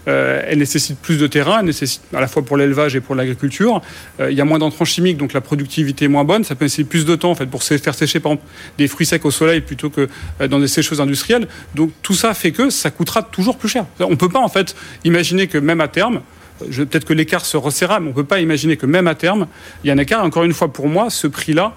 euh, 0.09 0.43
elle 0.47 0.59
nécessite 0.59 0.99
plus 0.99 1.19
de 1.19 1.27
terrain, 1.27 1.61
elle 1.61 1.67
nécessite 1.67 2.03
à 2.15 2.21
la 2.21 2.29
fois 2.29 2.45
pour 2.45 2.57
l'élevage 2.57 2.97
et 2.97 3.01
pour 3.01 3.15
l'agriculture. 3.15 3.81
Euh, 4.21 4.31
il 4.31 4.37
y 4.37 4.41
a 4.41 4.45
moins 4.45 4.59
d'entrants 4.59 4.85
chimiques, 4.85 5.17
donc 5.17 5.33
la 5.33 5.41
productivité 5.41 6.07
est 6.07 6.09
moins 6.09 6.25
bonne. 6.25 6.45
Ça 6.45 6.55
peut 6.55 6.65
nécessiter 6.65 6.89
plus 6.89 7.05
de 7.05 7.15
temps 7.15 7.31
en 7.31 7.35
fait 7.35 7.47
pour 7.47 7.63
faire 7.63 7.95
sécher 7.95 8.21
par 8.21 8.33
exemple 8.33 8.49
des 8.79 8.89
fruits 8.89 9.07
secs 9.07 9.25
au 9.25 9.31
soleil 9.31 9.61
plutôt 9.61 9.91
que 9.91 10.09
euh, 10.41 10.49
dans 10.49 10.59
des 10.59 10.69
sécheuses 10.69 11.01
industrielles. 11.01 11.47
Donc 11.75 11.91
tout 12.03 12.15
ça 12.15 12.35
fait 12.35 12.53
que 12.53 12.71
ça 12.71 12.91
coûtera 12.91 13.23
toujours 13.23 13.57
plus 13.57 13.69
cher. 13.69 13.87
On 14.01 14.17
peut 14.17 14.29
pas 14.29 14.41
en 14.41 14.49
fait 14.49 14.75
imaginer 15.05 15.47
que 15.47 15.59
même 15.59 15.81
à 15.81 15.89
terme, 15.89 16.21
peut-être 16.59 17.05
que 17.05 17.13
l'écart 17.13 17.45
se 17.45 17.57
resserra, 17.57 18.01
mais 18.01 18.11
on 18.11 18.13
peut 18.13 18.25
pas 18.25 18.41
imaginer 18.41 18.77
que 18.77 18.87
même 18.87 19.07
à 19.07 19.15
terme, 19.15 19.47
il 19.85 19.89
y 19.89 19.91
a 19.91 19.95
un 19.95 19.99
écart. 19.99 20.25
Encore 20.25 20.45
une 20.45 20.53
fois, 20.53 20.73
pour 20.73 20.89
moi, 20.89 21.11
ce 21.11 21.27
prix-là 21.27 21.75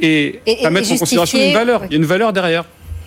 est 0.00 0.40
à 0.64 0.70
mettre 0.70 0.90
en 0.92 0.96
considération 0.96 1.38
une 1.38 1.54
valeur. 1.54 1.82
Il 1.86 1.92
y 1.92 1.94
a 1.94 1.98
une 1.98 2.04
valeur 2.04 2.32
derrière. 2.32 2.64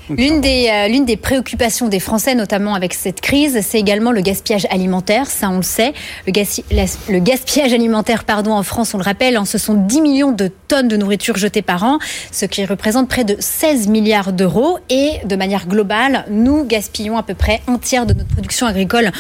L'une 0.09 0.41
des, 0.41 0.69
euh, 0.69 1.05
des 1.05 1.17
préoccupations 1.17 1.87
des 1.87 1.99
Français, 1.99 2.35
notamment 2.35 2.75
avec 2.75 2.93
cette 2.93 3.21
crise, 3.21 3.59
c'est 3.61 3.79
également 3.79 4.11
le 4.11 4.21
gaspillage 4.21 4.67
alimentaire. 4.69 5.27
Ça, 5.27 5.49
on 5.49 5.57
le 5.57 5.63
sait. 5.63 5.93
Le, 6.27 7.19
gaspillage 7.19 7.73
alimentaire, 7.73 8.25
pardon, 8.25 8.51
en 8.51 8.63
France, 8.63 8.93
on 8.93 8.97
le 8.97 9.03
rappelle, 9.03 9.37
hein, 9.37 9.45
ce 9.45 9.57
sont 9.57 9.75
10 9.75 10.01
millions 10.01 10.31
de 10.31 10.51
tonnes 10.67 10.89
de 10.89 10.97
nourriture 10.97 11.37
jetées 11.37 11.61
par 11.61 11.83
an, 11.83 11.99
ce 12.31 12.45
qui 12.45 12.65
représente 12.65 13.07
près 13.07 13.23
de 13.23 13.37
16 13.39 13.87
milliards 13.87 14.33
d'euros. 14.33 14.77
Et 14.89 15.11
de 15.25 15.35
manière 15.37 15.67
globale, 15.67 16.25
nous 16.29 16.65
gaspillons 16.65 17.17
à 17.17 17.23
peu 17.23 17.33
près 17.33 17.61
un 17.67 17.77
tiers 17.77 18.05
de 18.05 18.13
notre 18.13 18.29
production 18.29 18.67
agricole 18.67 19.11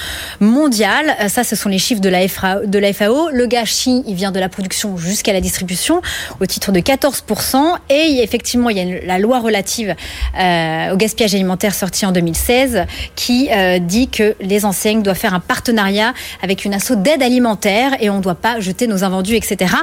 mondiale. 0.41 1.15
Euh, 1.21 1.29
ça, 1.29 1.45
ce 1.45 1.55
sont 1.55 1.69
les 1.69 1.79
chiffres 1.79 2.01
de 2.01 2.09
la, 2.09 2.27
FAO. 2.27 3.29
Le 3.31 3.45
gâchis, 3.47 4.03
il 4.05 4.15
vient 4.15 4.31
de 4.31 4.39
la 4.39 4.49
production 4.49 4.97
jusqu'à 4.97 5.31
la 5.31 5.41
distribution, 5.41 6.01
au 6.41 6.45
titre 6.45 6.73
de 6.73 6.79
14%. 6.79 7.77
Et 7.89 8.21
effectivement, 8.21 8.69
il 8.69 8.77
y 8.77 8.81
a 8.81 9.05
la 9.05 9.19
loi 9.19 9.39
relative. 9.39 9.95
Euh, 10.37 10.72
au 10.91 10.97
gaspillage 10.97 11.33
alimentaire 11.33 11.73
sorti 11.73 12.05
en 12.05 12.11
2016 12.11 12.85
qui 13.15 13.49
euh, 13.51 13.79
dit 13.79 14.07
que 14.07 14.35
les 14.39 14.65
enseignes 14.65 15.01
doivent 15.01 15.17
faire 15.17 15.33
un 15.33 15.39
partenariat 15.39 16.13
avec 16.41 16.65
une 16.65 16.73
asso 16.73 16.95
d'aide 16.95 17.21
alimentaire 17.21 17.91
et 17.99 18.09
on 18.09 18.17
ne 18.17 18.21
doit 18.21 18.35
pas 18.35 18.59
jeter 18.59 18.87
nos 18.87 19.03
invendus, 19.03 19.35
etc. 19.35 19.75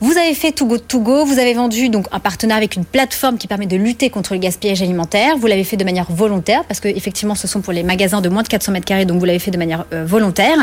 Vous 0.00 0.16
avez 0.16 0.34
fait 0.34 0.52
Too 0.52 0.66
Go 0.66 0.78
To 0.78 1.00
Go, 1.00 1.24
vous 1.24 1.38
avez 1.38 1.54
vendu 1.54 1.88
donc 1.88 2.06
un 2.12 2.20
partenariat 2.20 2.58
avec 2.58 2.76
une 2.76 2.84
plateforme 2.84 3.38
qui 3.38 3.46
permet 3.46 3.66
de 3.66 3.76
lutter 3.76 4.10
contre 4.10 4.34
le 4.34 4.40
gaspillage 4.40 4.82
alimentaire. 4.82 5.36
Vous 5.36 5.46
l'avez 5.46 5.64
fait 5.64 5.76
de 5.76 5.84
manière 5.84 6.10
volontaire 6.10 6.64
parce 6.64 6.80
que 6.80 6.88
effectivement 6.88 7.34
ce 7.34 7.46
sont 7.46 7.60
pour 7.60 7.72
les 7.72 7.82
magasins 7.82 8.20
de 8.20 8.28
moins 8.28 8.42
de 8.42 8.48
400 8.48 8.72
mètres 8.72 8.86
carrés, 8.86 9.04
donc 9.04 9.18
vous 9.18 9.24
l'avez 9.24 9.38
fait 9.38 9.50
de 9.50 9.58
manière 9.58 9.84
euh, 9.92 10.04
volontaire. 10.04 10.56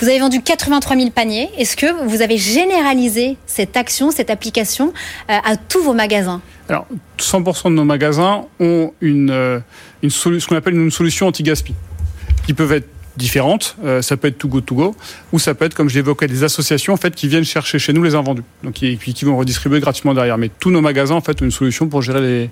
Vous 0.00 0.08
avez 0.08 0.18
vendu 0.18 0.40
83 0.42 0.96
000 0.96 1.10
paniers. 1.10 1.50
Est-ce 1.58 1.76
que 1.76 2.04
vous 2.06 2.22
avez 2.22 2.38
généralisé 2.38 3.36
cette 3.46 3.76
action, 3.76 4.10
cette 4.10 4.30
application 4.30 4.92
à 5.28 5.56
tous 5.56 5.82
vos 5.82 5.94
magasins? 5.94 6.40
Alors, 6.68 6.86
100% 7.18 7.70
de 7.70 7.74
nos 7.74 7.84
magasins 7.84 8.44
ont 8.60 8.92
une, 9.00 9.30
euh, 9.30 9.58
une 10.02 10.10
ce 10.10 10.46
qu'on 10.46 10.56
appelle 10.56 10.74
une 10.74 10.90
solution 10.90 11.26
anti-gaspi, 11.26 11.74
qui 12.46 12.54
peuvent 12.54 12.72
être 12.72 12.88
différentes. 13.16 13.76
Euh, 13.84 14.00
ça 14.00 14.16
peut 14.16 14.28
être 14.28 14.38
to 14.38 14.48
go 14.48 14.60
to 14.60 14.74
go, 14.74 14.96
ou 15.32 15.38
ça 15.38 15.54
peut 15.54 15.64
être, 15.64 15.74
comme 15.74 15.88
je 15.88 15.96
l'évoquais, 15.96 16.28
des 16.28 16.44
associations 16.44 16.94
en 16.94 16.96
fait 16.96 17.14
qui 17.14 17.28
viennent 17.28 17.44
chercher 17.44 17.78
chez 17.78 17.92
nous 17.92 18.02
les 18.02 18.14
invendus, 18.14 18.44
donc 18.62 18.82
et 18.82 18.96
qui 18.96 19.24
vont 19.24 19.36
redistribuer 19.36 19.80
gratuitement 19.80 20.14
derrière. 20.14 20.38
Mais 20.38 20.50
tous 20.60 20.70
nos 20.70 20.80
magasins 20.80 21.14
en 21.14 21.20
fait 21.20 21.42
ont 21.42 21.44
une 21.44 21.50
solution 21.50 21.88
pour 21.88 22.00
gérer 22.00 22.20
les, 22.20 22.50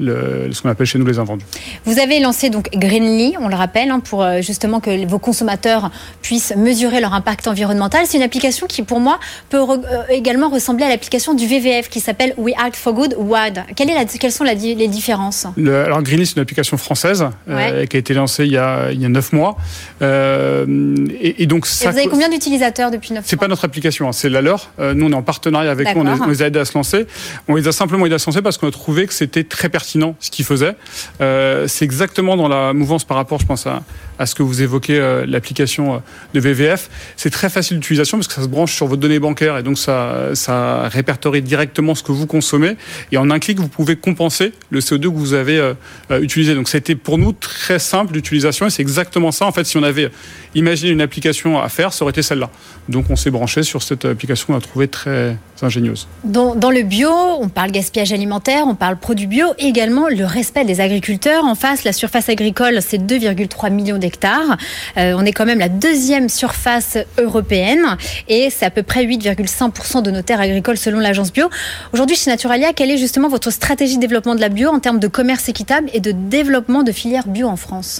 le, 0.00 0.50
ce 0.52 0.62
qu'on 0.62 0.68
appelle 0.68 0.86
chez 0.86 0.98
nous 0.98 1.06
les 1.06 1.18
invendus. 1.18 1.44
Vous 1.84 1.98
avez 1.98 2.20
lancé 2.20 2.50
donc 2.50 2.68
Greenly, 2.74 3.34
on 3.40 3.48
le 3.48 3.54
rappelle, 3.54 3.90
hein, 3.90 4.00
pour 4.00 4.22
euh, 4.22 4.40
justement 4.40 4.80
que 4.80 5.06
vos 5.06 5.18
consommateurs 5.18 5.90
puissent 6.22 6.54
mesurer 6.56 7.00
leur 7.00 7.14
impact 7.14 7.48
environnemental. 7.48 8.02
C'est 8.06 8.16
une 8.16 8.22
application 8.22 8.66
qui, 8.66 8.82
pour 8.82 9.00
moi, 9.00 9.18
peut 9.50 9.58
euh, 9.58 10.02
également 10.08 10.48
ressembler 10.48 10.84
à 10.84 10.88
l'application 10.88 11.34
du 11.34 11.46
VVF 11.46 11.88
qui 11.88 12.00
s'appelle 12.00 12.34
We 12.36 12.54
Act 12.58 12.76
for 12.76 12.92
Good 12.92 13.14
WAD. 13.18 13.64
Quelle 13.76 13.90
est 13.90 13.94
la, 13.94 14.04
quelles 14.04 14.32
sont 14.32 14.44
les 14.44 14.88
différences? 14.88 15.46
Alors 15.56 16.02
Greenly, 16.02 16.26
c'est 16.26 16.36
une 16.36 16.42
application 16.42 16.76
française 16.76 17.26
euh, 17.48 17.86
qui 17.86 17.96
a 17.96 18.00
été 18.00 18.14
lancée 18.14 18.44
il 18.44 18.52
y 18.52 18.58
a, 18.58 18.90
il 18.90 19.00
y 19.00 19.04
a 19.04 19.08
9 19.08 19.32
mois. 19.32 19.56
et, 20.00 21.46
donc 21.46 21.66
ça, 21.66 21.90
vous 21.90 21.98
avez 21.98 22.08
combien 22.08 22.28
d'utilisateurs 22.28 22.90
depuis 22.90 23.10
9 23.10 23.22
mois 23.22 23.26
C'est 23.26 23.36
pas 23.36 23.48
notre 23.48 23.64
application, 23.64 24.08
hein, 24.08 24.12
c'est 24.12 24.28
la 24.28 24.40
leur. 24.42 24.70
nous, 24.78 25.06
on 25.06 25.12
est 25.12 25.14
en 25.14 25.22
partenariat 25.22 25.70
avec 25.70 25.88
eux, 25.88 25.92
on 25.96 26.28
les, 26.28 26.42
a 26.42 26.46
aidés 26.46 26.58
à 26.58 26.64
se 26.64 26.74
lancer. 26.74 27.06
On 27.48 27.54
les 27.54 27.68
a 27.68 27.72
simplement 27.72 28.06
aidés 28.06 28.14
à 28.14 28.18
se 28.18 28.26
lancer 28.26 28.42
parce 28.42 28.58
qu'on 28.58 28.68
a 28.68 28.72
trouvé 28.72 29.06
que 29.06 29.14
c'était 29.14 29.44
très 29.44 29.68
pertinent 29.68 29.83
ce 29.84 30.30
qu'ils 30.30 30.44
faisaient. 30.44 30.76
Euh, 31.20 31.66
c'est 31.68 31.84
exactement 31.84 32.36
dans 32.36 32.48
la 32.48 32.72
mouvance 32.72 33.04
par 33.04 33.16
rapport, 33.16 33.38
je 33.38 33.46
pense, 33.46 33.66
à, 33.66 34.26
ce 34.26 34.34
que 34.34 34.42
vous 34.42 34.62
évoquez, 34.62 34.98
euh, 34.98 35.24
l'application 35.26 35.94
euh, 35.94 35.98
de 36.34 36.40
VVF. 36.40 36.88
C'est 37.16 37.30
très 37.30 37.50
facile 37.50 37.78
d'utilisation 37.78 38.18
parce 38.18 38.28
que 38.28 38.34
ça 38.34 38.42
se 38.42 38.48
branche 38.48 38.74
sur 38.74 38.86
votre 38.86 39.00
donnée 39.00 39.18
bancaire 39.18 39.58
et 39.58 39.62
donc 39.62 39.78
ça, 39.78 40.88
répertorie 40.88 41.42
directement 41.42 41.94
ce 41.94 42.02
que 42.02 42.12
vous 42.12 42.26
consommez. 42.26 42.76
Et 43.12 43.16
en 43.16 43.30
un 43.30 43.38
clic, 43.38 43.58
vous 43.58 43.68
pouvez 43.68 43.96
compenser 43.96 44.52
le 44.70 44.80
CO2 44.80 45.02
que 45.02 45.08
vous 45.08 45.34
avez 45.34 45.72
utilisé. 46.10 46.54
Donc 46.54 46.68
c'était 46.68 46.94
pour 46.94 47.18
nous 47.18 47.32
très 47.32 47.78
simple 47.78 48.12
d'utilisation 48.12 48.66
et 48.66 48.70
c'est 48.70 48.82
exactement 48.82 49.32
ça. 49.32 49.46
En 49.46 49.52
fait, 49.52 49.64
si 49.64 49.76
on 49.76 49.82
avait 49.82 50.10
imaginé 50.54 50.92
une 50.92 51.00
application 51.00 51.60
à 51.60 51.68
faire, 51.68 51.92
ça 51.92 52.04
aurait 52.04 52.12
été 52.12 52.22
celle-là. 52.22 52.50
Donc 52.88 53.06
on 53.10 53.16
s'est 53.16 53.30
branché 53.30 53.62
sur 53.62 53.82
cette 53.82 54.04
application 54.04 54.46
qu'on 54.48 54.58
a 54.58 54.60
trouvée 54.60 54.88
très 54.88 55.36
ingénieuse. 55.62 56.06
Dans, 56.24 56.54
dans, 56.54 56.70
le 56.70 56.82
bio, 56.82 57.10
on 57.10 57.48
parle 57.48 57.70
gaspillage 57.70 58.12
alimentaire, 58.12 58.64
on 58.66 58.74
parle 58.74 58.96
produits 58.96 59.26
bio 59.26 59.46
et 59.58 59.72
également 59.74 60.06
le 60.06 60.24
respect 60.24 60.64
des 60.64 60.80
agriculteurs. 60.80 61.42
En 61.42 61.56
face, 61.56 61.82
la 61.82 61.92
surface 61.92 62.28
agricole, 62.28 62.78
c'est 62.80 62.98
2,3 62.98 63.72
millions 63.72 63.98
d'hectares. 63.98 64.56
Euh, 64.96 65.14
on 65.18 65.24
est 65.24 65.32
quand 65.32 65.46
même 65.46 65.58
la 65.58 65.68
deuxième 65.68 66.28
surface 66.28 66.96
européenne 67.18 67.96
et 68.28 68.50
c'est 68.50 68.66
à 68.66 68.70
peu 68.70 68.84
près 68.84 69.04
8,5% 69.04 70.00
de 70.02 70.12
nos 70.12 70.22
terres 70.22 70.40
agricoles 70.40 70.76
selon 70.76 71.00
l'agence 71.00 71.32
bio. 71.32 71.50
Aujourd'hui, 71.92 72.14
chez 72.14 72.30
Naturalia, 72.30 72.72
quelle 72.72 72.92
est 72.92 72.98
justement 72.98 73.28
votre 73.28 73.50
stratégie 73.50 73.96
de 73.96 74.00
développement 74.00 74.36
de 74.36 74.40
la 74.40 74.48
bio 74.48 74.68
en 74.68 74.78
termes 74.78 75.00
de 75.00 75.08
commerce 75.08 75.48
équitable 75.48 75.90
et 75.92 75.98
de 75.98 76.12
développement 76.12 76.84
de 76.84 76.92
filières 76.92 77.26
bio 77.26 77.48
en 77.48 77.56
France? 77.56 77.98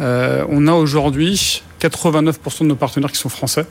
Euh, 0.00 0.44
On 0.48 0.68
a 0.68 0.74
aujourd'hui 0.74 1.64
89% 1.80 2.60
de 2.60 2.66
nos 2.66 2.76
partenaires 2.76 3.10
qui 3.10 3.18
sont 3.18 3.28
français. 3.28 3.66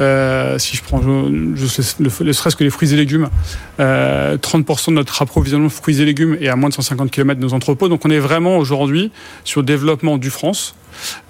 Euh, 0.00 0.58
si 0.58 0.76
je 0.76 0.82
prends 0.82 1.00
je, 1.02 1.66
je, 1.66 2.02
ne 2.24 2.32
serait-ce 2.32 2.56
que 2.56 2.64
les 2.64 2.70
fruits 2.70 2.92
et 2.92 2.96
légumes, 2.96 3.28
euh, 3.80 4.36
30% 4.36 4.88
de 4.88 4.94
notre 4.94 5.22
approvisionnement 5.22 5.68
de 5.68 5.72
fruits 5.72 6.00
et 6.00 6.04
légumes 6.04 6.36
est 6.40 6.48
à 6.48 6.56
moins 6.56 6.68
de 6.68 6.74
150 6.74 7.10
km 7.10 7.40
de 7.40 7.46
nos 7.46 7.54
entrepôts. 7.54 7.88
Donc 7.88 8.04
on 8.04 8.10
est 8.10 8.18
vraiment 8.18 8.58
aujourd'hui 8.58 9.10
sur 9.44 9.60
le 9.60 9.66
développement 9.66 10.18
du 10.18 10.30
France, 10.30 10.74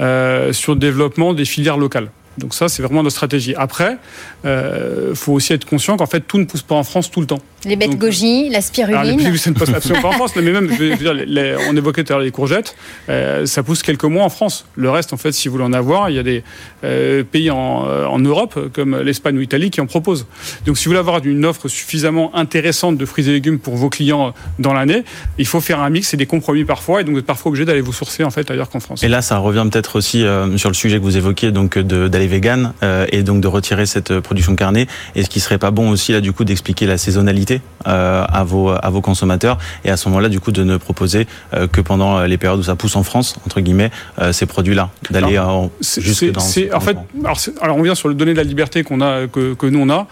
euh, 0.00 0.52
sur 0.52 0.74
le 0.74 0.78
développement 0.78 1.34
des 1.34 1.44
filières 1.44 1.76
locales. 1.76 2.10
Donc 2.38 2.54
ça, 2.54 2.68
c'est 2.68 2.82
vraiment 2.82 3.02
notre 3.02 3.14
stratégie. 3.14 3.54
Après, 3.56 3.98
il 4.44 4.48
euh, 4.48 5.14
faut 5.14 5.32
aussi 5.32 5.52
être 5.52 5.66
conscient 5.66 5.96
qu'en 5.96 6.06
fait, 6.06 6.20
tout 6.20 6.38
ne 6.38 6.44
pousse 6.44 6.62
pas 6.62 6.74
en 6.74 6.84
France 6.84 7.10
tout 7.10 7.20
le 7.20 7.26
temps. 7.26 7.40
Les 7.64 7.76
bêtes 7.76 7.96
goji, 7.96 8.48
la 8.50 8.60
spiruline. 8.60 8.96
Alors, 8.96 9.32
les 9.32 9.36
ça 9.36 9.50
ne 9.50 9.54
pousse 9.54 9.68
absolument 9.68 10.02
pas 10.02 10.08
en 10.08 10.12
France, 10.12 10.32
mais 10.36 10.42
même, 10.42 10.68
je 10.70 10.76
veux 10.76 10.96
dire, 10.96 11.14
les, 11.14 11.56
on 11.68 11.76
évoquait 11.76 12.04
tout 12.04 12.12
à 12.12 12.16
l'heure 12.16 12.24
les 12.24 12.30
courgettes, 12.30 12.74
euh, 13.08 13.46
ça 13.46 13.62
pousse 13.62 13.82
quelques 13.82 14.04
mois 14.04 14.24
en 14.24 14.28
France. 14.28 14.66
Le 14.74 14.90
reste, 14.90 15.12
en 15.12 15.16
fait, 15.16 15.32
si 15.32 15.48
vous 15.48 15.52
voulez 15.52 15.64
en 15.64 15.72
avoir, 15.72 16.10
il 16.10 16.16
y 16.16 16.18
a 16.18 16.22
des 16.22 16.42
euh, 16.84 17.22
pays 17.24 17.50
en, 17.50 17.86
euh, 17.86 18.06
en, 18.06 18.18
Europe, 18.18 18.70
comme 18.72 19.00
l'Espagne 19.00 19.36
ou 19.36 19.40
l'Italie, 19.40 19.70
qui 19.70 19.80
en 19.80 19.86
proposent. 19.86 20.26
Donc, 20.66 20.78
si 20.78 20.84
vous 20.84 20.90
voulez 20.90 21.00
avoir 21.00 21.24
une 21.24 21.44
offre 21.44 21.68
suffisamment 21.68 22.34
intéressante 22.34 22.96
de 22.96 23.06
fruits 23.06 23.28
et 23.28 23.32
légumes 23.32 23.58
pour 23.58 23.76
vos 23.76 23.90
clients 23.90 24.34
dans 24.58 24.72
l'année, 24.72 25.04
il 25.38 25.46
faut 25.46 25.60
faire 25.60 25.80
un 25.80 25.90
mix 25.90 26.14
et 26.14 26.16
des 26.16 26.26
compromis 26.26 26.64
parfois, 26.64 27.00
et 27.00 27.04
donc 27.04 27.14
vous 27.14 27.20
êtes 27.20 27.26
parfois 27.26 27.50
obligé 27.50 27.64
d'aller 27.64 27.80
vous 27.80 27.92
sourcer 27.92 28.24
en 28.24 28.30
fait 28.30 28.50
ailleurs 28.50 28.68
qu'en 28.68 28.80
France. 28.80 29.02
Et 29.02 29.08
là, 29.08 29.22
ça 29.22 29.38
revient 29.38 29.66
peut-être 29.70 29.96
aussi 29.96 30.24
euh, 30.24 30.56
sur 30.56 30.70
le 30.70 30.74
sujet 30.74 30.98
que 30.98 31.02
vous 31.02 31.16
évoquiez, 31.16 31.52
donc 31.52 31.78
d'aller 31.78 32.26
vegan 32.26 32.72
euh, 32.82 33.06
et 33.10 33.22
donc 33.22 33.40
de 33.40 33.48
retirer 33.48 33.86
cette 33.86 34.20
production 34.20 34.56
carnée. 34.56 34.86
Est-ce 35.14 35.28
qu'il 35.28 35.42
serait 35.42 35.58
pas 35.58 35.70
bon 35.70 35.90
aussi 35.90 36.12
là 36.12 36.20
du 36.20 36.32
coup 36.32 36.44
d'expliquer 36.44 36.86
la 36.86 36.98
saisonnalité 36.98 37.51
euh, 37.86 38.24
à 38.28 38.44
vos 38.44 38.70
à 38.70 38.90
vos 38.90 39.00
consommateurs 39.00 39.58
et 39.84 39.90
à 39.90 39.96
ce 39.96 40.08
moment-là 40.08 40.28
du 40.28 40.38
coup 40.40 40.52
de 40.52 40.62
ne 40.62 40.76
proposer 40.76 41.26
euh, 41.52 41.66
que 41.66 41.80
pendant 41.80 42.22
les 42.22 42.38
périodes 42.38 42.60
où 42.60 42.62
ça 42.62 42.76
pousse 42.76 42.96
en 42.96 43.02
France 43.02 43.36
entre 43.44 43.60
guillemets 43.60 43.90
ces 44.30 44.46
produits-là 44.46 44.90
d'aller 45.10 45.40
jusque 45.98 46.30
dans. 46.30 46.40
en 46.40 46.80
fait, 46.80 46.96
alors, 47.24 47.38
alors, 47.60 47.76
on 47.76 47.82
vient 47.82 47.94
sur 47.94 48.08
le 48.08 48.14
donner 48.14 48.32
de 48.32 48.36
la 48.36 48.44
liberté 48.44 48.84
qu'on 48.84 49.00
a 49.00 49.26
que, 49.26 49.54
que 49.54 49.66
nous 49.66 49.80
on 49.80 49.90
a. 49.90 50.06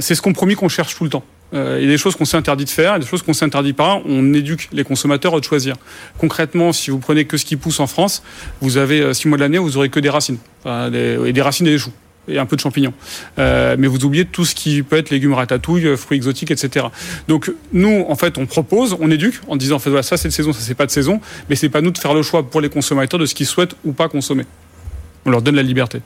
c'est 0.00 0.14
ce 0.14 0.22
compromis 0.22 0.54
qu'on 0.54 0.68
cherche 0.68 0.94
tout 0.94 1.04
le 1.04 1.10
temps. 1.10 1.24
il 1.52 1.58
y 1.82 1.86
a 1.86 1.88
des 1.88 1.98
choses 1.98 2.16
qu'on 2.16 2.24
s'est 2.24 2.36
interdit 2.36 2.64
de 2.64 2.70
faire, 2.70 2.98
des 2.98 3.06
choses 3.06 3.22
qu'on 3.22 3.32
s'est 3.32 3.44
interdit 3.44 3.72
pas. 3.72 4.00
On 4.06 4.34
éduque 4.34 4.68
les 4.72 4.84
consommateurs 4.84 5.34
à 5.34 5.42
choisir. 5.42 5.76
Concrètement, 6.18 6.72
si 6.72 6.90
vous 6.90 6.98
prenez 6.98 7.24
que 7.24 7.36
ce 7.36 7.44
qui 7.44 7.56
pousse 7.56 7.80
en 7.80 7.86
France, 7.86 8.22
vous 8.60 8.76
avez 8.76 9.14
six 9.14 9.28
mois 9.28 9.38
de 9.38 9.42
l'année, 9.42 9.58
vous 9.58 9.76
aurez 9.76 9.88
que 9.88 10.00
des 10.00 10.10
racines, 10.10 10.38
enfin, 10.64 10.90
des, 10.90 11.18
et 11.24 11.32
des 11.32 11.42
racines 11.42 11.66
et 11.66 11.70
des 11.70 11.78
choux 11.78 11.92
et 12.28 12.38
un 12.38 12.46
peu 12.46 12.56
de 12.56 12.60
champignons. 12.60 12.94
Euh, 13.38 13.76
mais 13.78 13.86
vous 13.86 14.04
oubliez 14.04 14.24
tout 14.24 14.44
ce 14.44 14.54
qui 14.54 14.82
peut 14.82 14.96
être 14.96 15.10
légumes 15.10 15.34
ratatouille, 15.34 15.96
fruits 15.96 16.16
exotiques, 16.16 16.50
etc. 16.50 16.86
Donc 17.28 17.52
nous, 17.72 18.04
en 18.08 18.14
fait, 18.14 18.38
on 18.38 18.46
propose, 18.46 18.96
on 19.00 19.10
éduque 19.10 19.40
en 19.48 19.56
disant, 19.56 19.78
voilà, 19.78 20.02
ça 20.02 20.16
c'est 20.16 20.28
de 20.28 20.32
saison, 20.32 20.52
ça 20.52 20.60
c'est 20.60 20.74
pas 20.74 20.86
de 20.86 20.90
saison, 20.90 21.20
mais 21.48 21.56
c'est 21.56 21.68
pas 21.68 21.80
nous 21.80 21.90
de 21.90 21.98
faire 21.98 22.14
le 22.14 22.22
choix 22.22 22.48
pour 22.48 22.60
les 22.60 22.68
consommateurs 22.68 23.20
de 23.20 23.26
ce 23.26 23.34
qu'ils 23.34 23.46
souhaitent 23.46 23.76
ou 23.84 23.92
pas 23.92 24.08
consommer. 24.08 24.44
On 25.26 25.30
leur 25.30 25.42
donne 25.42 25.56
la 25.56 25.62
liberté. 25.62 26.00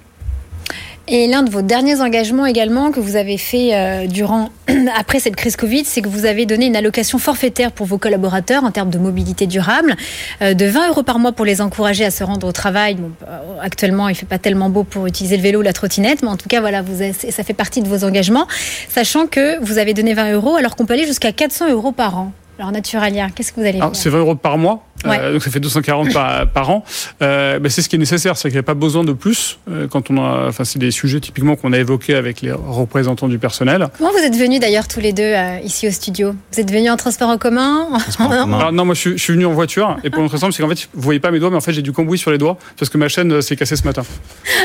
Et 1.10 1.26
l'un 1.26 1.42
de 1.42 1.48
vos 1.48 1.62
derniers 1.62 2.02
engagements 2.02 2.44
également 2.44 2.90
que 2.90 3.00
vous 3.00 3.16
avez 3.16 3.38
fait 3.38 3.70
euh, 3.72 4.06
durant 4.06 4.50
après 4.98 5.20
cette 5.20 5.36
crise 5.36 5.56
Covid, 5.56 5.86
c'est 5.86 6.02
que 6.02 6.08
vous 6.08 6.26
avez 6.26 6.44
donné 6.44 6.66
une 6.66 6.76
allocation 6.76 7.16
forfaitaire 7.16 7.72
pour 7.72 7.86
vos 7.86 7.96
collaborateurs 7.96 8.62
en 8.62 8.70
termes 8.70 8.90
de 8.90 8.98
mobilité 8.98 9.46
durable, 9.46 9.96
euh, 10.42 10.52
de 10.52 10.66
20 10.66 10.88
euros 10.88 11.02
par 11.02 11.18
mois 11.18 11.32
pour 11.32 11.46
les 11.46 11.62
encourager 11.62 12.04
à 12.04 12.10
se 12.10 12.24
rendre 12.24 12.46
au 12.46 12.52
travail. 12.52 12.96
Bon, 12.96 13.10
euh, 13.26 13.38
actuellement, 13.62 14.10
il 14.10 14.16
fait 14.16 14.26
pas 14.26 14.36
tellement 14.36 14.68
beau 14.68 14.84
pour 14.84 15.06
utiliser 15.06 15.38
le 15.38 15.42
vélo 15.42 15.60
ou 15.60 15.62
la 15.62 15.72
trottinette, 15.72 16.20
mais 16.20 16.28
en 16.28 16.36
tout 16.36 16.48
cas, 16.48 16.60
voilà, 16.60 16.82
vous 16.82 17.02
ça 17.12 17.42
fait 17.42 17.54
partie 17.54 17.80
de 17.80 17.88
vos 17.88 18.04
engagements, 18.04 18.46
sachant 18.90 19.26
que 19.26 19.58
vous 19.64 19.78
avez 19.78 19.94
donné 19.94 20.12
20 20.12 20.32
euros 20.32 20.56
alors 20.56 20.76
qu'on 20.76 20.84
peut 20.84 20.92
aller 20.92 21.06
jusqu'à 21.06 21.32
400 21.32 21.70
euros 21.70 21.92
par 21.92 22.18
an. 22.18 22.32
Alors 22.58 22.72
Naturalia, 22.72 23.28
qu'est-ce 23.30 23.52
que 23.52 23.60
vous 23.60 23.66
allez 23.66 23.78
faire 23.78 23.90
C'est 23.92 24.10
20 24.10 24.18
euros 24.18 24.34
par 24.34 24.58
mois, 24.58 24.84
euh, 25.06 25.32
donc 25.34 25.42
ça 25.44 25.50
fait 25.50 25.60
240 25.60 26.12
par, 26.12 26.50
par 26.52 26.70
an. 26.70 26.84
Euh, 27.22 27.60
ben 27.60 27.70
c'est 27.70 27.82
ce 27.82 27.88
qui 27.88 27.94
est 27.94 28.00
nécessaire, 28.00 28.36
c'est 28.36 28.48
qu'il 28.48 28.56
n'y 28.56 28.60
a 28.60 28.64
pas 28.64 28.74
besoin 28.74 29.04
de 29.04 29.12
plus 29.12 29.60
euh, 29.70 29.86
quand 29.86 30.10
on 30.10 30.18
a. 30.18 30.48
Enfin, 30.48 30.64
c'est 30.64 30.80
des 30.80 30.90
sujets 30.90 31.20
typiquement 31.20 31.54
qu'on 31.54 31.72
a 31.72 31.78
évoqués 31.78 32.16
avec 32.16 32.40
les 32.40 32.50
représentants 32.50 33.28
du 33.28 33.38
personnel. 33.38 33.86
Comment 33.98 34.10
vous 34.10 34.24
êtes 34.24 34.34
venus 34.34 34.58
d'ailleurs 34.58 34.88
tous 34.88 34.98
les 34.98 35.12
deux 35.12 35.22
euh, 35.22 35.60
ici 35.62 35.86
au 35.86 35.92
studio? 35.92 36.34
Vous 36.52 36.60
êtes 36.60 36.70
venus 36.72 36.90
en 36.90 36.96
transport 36.96 37.28
en 37.28 37.38
commun, 37.38 37.90
Alors, 38.18 38.72
Non, 38.72 38.84
moi 38.84 38.94
je, 38.96 39.10
je, 39.10 39.22
suis 39.22 39.34
venu 39.34 39.46
en 39.46 39.52
voiture. 39.52 39.96
Et 40.02 40.10
pour 40.10 40.22
notre 40.22 40.34
exemple, 40.34 40.52
c'est 40.52 40.62
qu'en 40.64 40.68
fait, 40.68 40.88
vous 40.92 41.02
voyez 41.02 41.20
pas 41.20 41.30
mes 41.30 41.38
doigts, 41.38 41.50
mais 41.50 41.56
en 41.56 41.60
fait 41.60 41.72
j'ai 41.72 41.82
du 41.82 41.92
cambouis 41.92 42.18
sur 42.18 42.32
les 42.32 42.38
doigts 42.38 42.58
parce 42.76 42.90
que 42.90 42.98
ma 42.98 43.08
chaîne 43.08 43.30
euh, 43.34 43.40
s'est 43.40 43.54
cassée 43.54 43.76
ce 43.76 43.84
matin. 43.84 44.02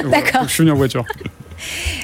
D'accord. 0.09 0.45
je 0.47 0.53
suis 0.53 0.61
venu 0.61 0.71
en 0.71 0.75
voiture. 0.75 1.05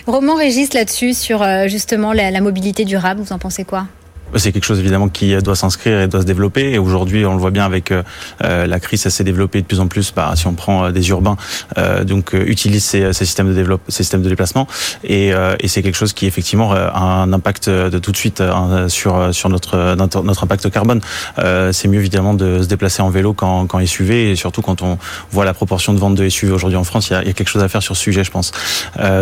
Roman 0.06 0.36
Régis 0.36 0.72
là-dessus 0.74 1.16
sur 1.16 1.44
justement 1.68 2.14
la, 2.14 2.30
la 2.30 2.42
mobilité 2.42 2.86
durable. 2.86 3.22
Vous 3.22 3.34
en 3.34 3.40
pensez 3.40 3.66
quoi? 3.66 3.88
C'est 4.36 4.52
quelque 4.52 4.66
chose 4.66 4.80
évidemment 4.80 5.10
qui 5.10 5.36
doit 5.38 5.56
s'inscrire 5.56 6.02
et 6.02 6.08
doit 6.08 6.22
se 6.22 6.26
développer. 6.26 6.72
Et 6.72 6.78
aujourd'hui, 6.78 7.26
on 7.26 7.34
le 7.34 7.40
voit 7.40 7.52
bien 7.52 7.66
avec 7.66 7.92
euh, 7.92 8.04
la 8.42 8.80
crise, 8.80 9.02
ça 9.02 9.10
s'est 9.10 9.24
développé 9.24 9.62
de 9.62 9.66
plus 9.66 9.80
en 9.80 9.88
plus. 9.88 10.14
Bah, 10.16 10.34
si 10.36 10.48
on 10.48 10.54
prend 10.54 10.86
euh, 10.86 10.92
des 10.92 11.10
urbains, 11.10 11.38
euh, 11.78 12.04
donc 12.04 12.34
euh, 12.34 12.44
utilisent 12.46 12.86
ces, 12.86 13.14
ces, 13.14 13.26
systèmes 13.26 13.48
de 13.48 13.54
développement, 13.54 13.86
ces 13.88 14.04
systèmes 14.04 14.22
de 14.22 14.30
déplacement, 14.30 14.68
et, 15.04 15.34
euh, 15.34 15.56
et 15.60 15.68
c'est 15.68 15.82
quelque 15.82 15.96
chose 15.96 16.14
qui 16.14 16.26
effectivement 16.26 16.72
a 16.72 17.00
un 17.00 17.34
impact 17.34 17.70
de 17.70 18.00
tout 18.00 18.12
de 18.12 18.18
suite 18.18 18.44
sur 18.88 19.34
sur 19.34 19.50
notre 19.50 19.96
notre 19.96 20.44
impact 20.44 20.70
carbone. 20.70 21.02
c'est 21.72 21.88
mieux 21.88 22.00
évidemment 22.00 22.34
de 22.34 22.62
se 22.62 22.68
déplacer 22.68 23.02
en 23.02 23.10
vélo 23.10 23.34
qu'en 23.34 23.66
qu'en 23.68 23.86
SUV, 23.86 24.32
et 24.32 24.36
surtout 24.36 24.62
quand 24.62 24.82
on 24.82 24.98
voit 25.32 25.46
la 25.46 25.54
proportion 25.54 25.94
de 25.94 26.00
vente 26.00 26.16
de 26.16 26.28
SUV 26.28 26.52
aujourd'hui 26.52 26.78
en 26.78 26.84
France, 26.84 27.10
il 27.10 27.14
y 27.14 27.16
a, 27.16 27.24
y 27.24 27.30
a 27.30 27.34
quelque 27.34 27.50
chose 27.50 27.64
à 27.64 27.70
faire 27.70 27.84
sur 27.84 27.96
ce 27.96 28.04
sujet, 28.04 28.24
je 28.24 28.32
pense. 28.32 28.52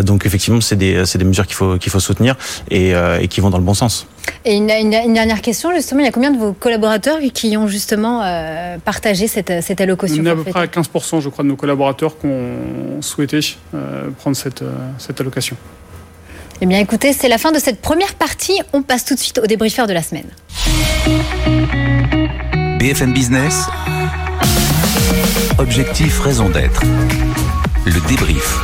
donc 0.03 0.25
effectivement, 0.25 0.61
c'est 0.61 0.75
des 0.75 1.05
c'est 1.05 1.17
des 1.17 1.25
mesures 1.25 1.47
qu'il 1.47 1.55
faut 1.55 1.77
qu'il 1.77 1.91
faut 1.91 1.99
soutenir 1.99 2.35
et, 2.69 2.93
et 3.21 3.27
qui 3.27 3.41
vont 3.41 3.49
dans 3.49 3.57
le 3.59 3.63
bon 3.63 3.73
sens. 3.73 4.07
Et 4.45 4.55
une, 4.55 4.69
une, 4.69 4.93
une, 4.93 5.13
dernière 5.13 5.41
question, 5.41 5.73
justement, 5.73 6.01
il 6.01 6.05
y 6.05 6.07
a 6.07 6.11
combien 6.11 6.31
de 6.31 6.37
vos 6.37 6.53
collaborateurs 6.53 7.19
qui 7.33 7.57
ont 7.57 7.67
justement 7.67 8.21
euh, 8.23 8.77
partagé 8.77 9.27
cette, 9.27 9.61
cette 9.61 9.81
allocation 9.81 10.21
On 10.21 10.25
est 10.25 10.29
à 10.29 10.35
peu 10.35 10.43
près 10.43 10.61
à 10.61 10.65
15%, 10.65 11.21
je 11.21 11.29
crois, 11.29 11.43
de 11.43 11.49
nos 11.49 11.55
collaborateurs 11.55 12.17
qui 12.17 12.27
ont 12.27 13.01
souhaité 13.01 13.39
euh, 13.73 14.09
prendre 14.17 14.35
cette, 14.35 14.61
euh, 14.61 14.71
cette 14.97 15.19
allocation. 15.21 15.57
Eh 16.61 16.65
bien, 16.65 16.79
écoutez, 16.79 17.13
c'est 17.13 17.27
la 17.27 17.37
fin 17.37 17.51
de 17.51 17.59
cette 17.59 17.81
première 17.81 18.15
partie. 18.15 18.59
On 18.73 18.81
passe 18.81 19.05
tout 19.05 19.13
de 19.13 19.19
suite 19.19 19.39
au 19.39 19.45
débriefeur 19.45 19.85
de 19.85 19.93
la 19.93 20.01
semaine. 20.01 20.27
BFM 22.79 23.13
Business. 23.13 23.65
Objectif, 25.59 26.19
raison 26.19 26.49
d'être. 26.49 26.81
Le 27.85 28.07
débrief. 28.07 28.59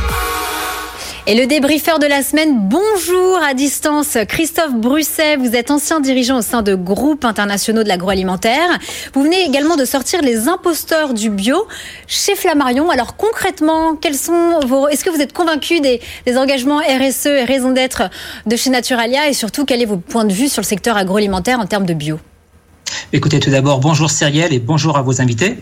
Et 1.26 1.34
le 1.34 1.46
débriefeur 1.46 1.98
de 1.98 2.04
la 2.04 2.22
semaine, 2.22 2.68
bonjour 2.68 3.38
à 3.42 3.54
distance, 3.54 4.18
Christophe 4.28 4.74
Brusset, 4.74 5.36
vous 5.36 5.56
êtes 5.56 5.70
ancien 5.70 6.00
dirigeant 6.00 6.36
au 6.36 6.42
sein 6.42 6.60
de 6.60 6.74
groupes 6.74 7.24
internationaux 7.24 7.82
de 7.82 7.88
l'agroalimentaire. 7.88 8.78
Vous 9.14 9.22
venez 9.22 9.42
également 9.42 9.76
de 9.76 9.86
sortir 9.86 10.20
les 10.20 10.48
imposteurs 10.48 11.14
du 11.14 11.30
bio 11.30 11.66
chez 12.06 12.36
Flammarion. 12.36 12.90
Alors 12.90 13.16
concrètement, 13.16 13.96
quels 13.96 14.16
sont 14.16 14.60
vos, 14.66 14.86
est-ce 14.88 15.02
que 15.02 15.08
vous 15.08 15.22
êtes 15.22 15.32
convaincu 15.32 15.80
des, 15.80 16.02
engagements 16.36 16.80
RSE 16.80 17.26
et 17.26 17.44
raison 17.44 17.70
d'être 17.72 18.02
de 18.44 18.54
chez 18.54 18.68
Naturalia? 18.68 19.30
Et 19.30 19.32
surtout 19.32 19.64
quel 19.64 19.80
est 19.80 19.86
vos 19.86 19.96
points 19.96 20.26
de 20.26 20.32
vue 20.32 20.50
sur 20.50 20.60
le 20.60 20.66
secteur 20.66 20.98
agroalimentaire 20.98 21.58
en 21.58 21.64
termes 21.64 21.86
de 21.86 21.94
bio? 21.94 22.18
Écoutez, 23.14 23.40
tout 23.40 23.50
d'abord, 23.50 23.80
bonjour 23.80 24.10
Cyrielle 24.10 24.52
et 24.52 24.58
bonjour 24.58 24.98
à 24.98 25.00
vos 25.00 25.22
invités. 25.22 25.56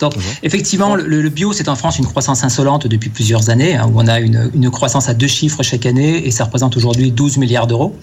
Donc, 0.00 0.14
Bonjour. 0.14 0.32
effectivement, 0.42 0.96
le, 0.96 1.04
le 1.04 1.28
bio, 1.28 1.52
c'est 1.52 1.68
en 1.68 1.76
France 1.76 1.98
une 1.98 2.06
croissance 2.06 2.42
insolente 2.42 2.86
depuis 2.86 3.10
plusieurs 3.10 3.50
années, 3.50 3.76
hein, 3.76 3.90
où 3.92 4.00
on 4.00 4.06
a 4.06 4.18
une, 4.20 4.50
une, 4.54 4.70
croissance 4.70 5.08
à 5.08 5.14
deux 5.14 5.26
chiffres 5.26 5.62
chaque 5.62 5.86
année, 5.86 6.26
et 6.26 6.30
ça 6.30 6.44
représente 6.44 6.76
aujourd'hui 6.76 7.12
12 7.12 7.36
milliards 7.36 7.66
d'euros. 7.66 7.94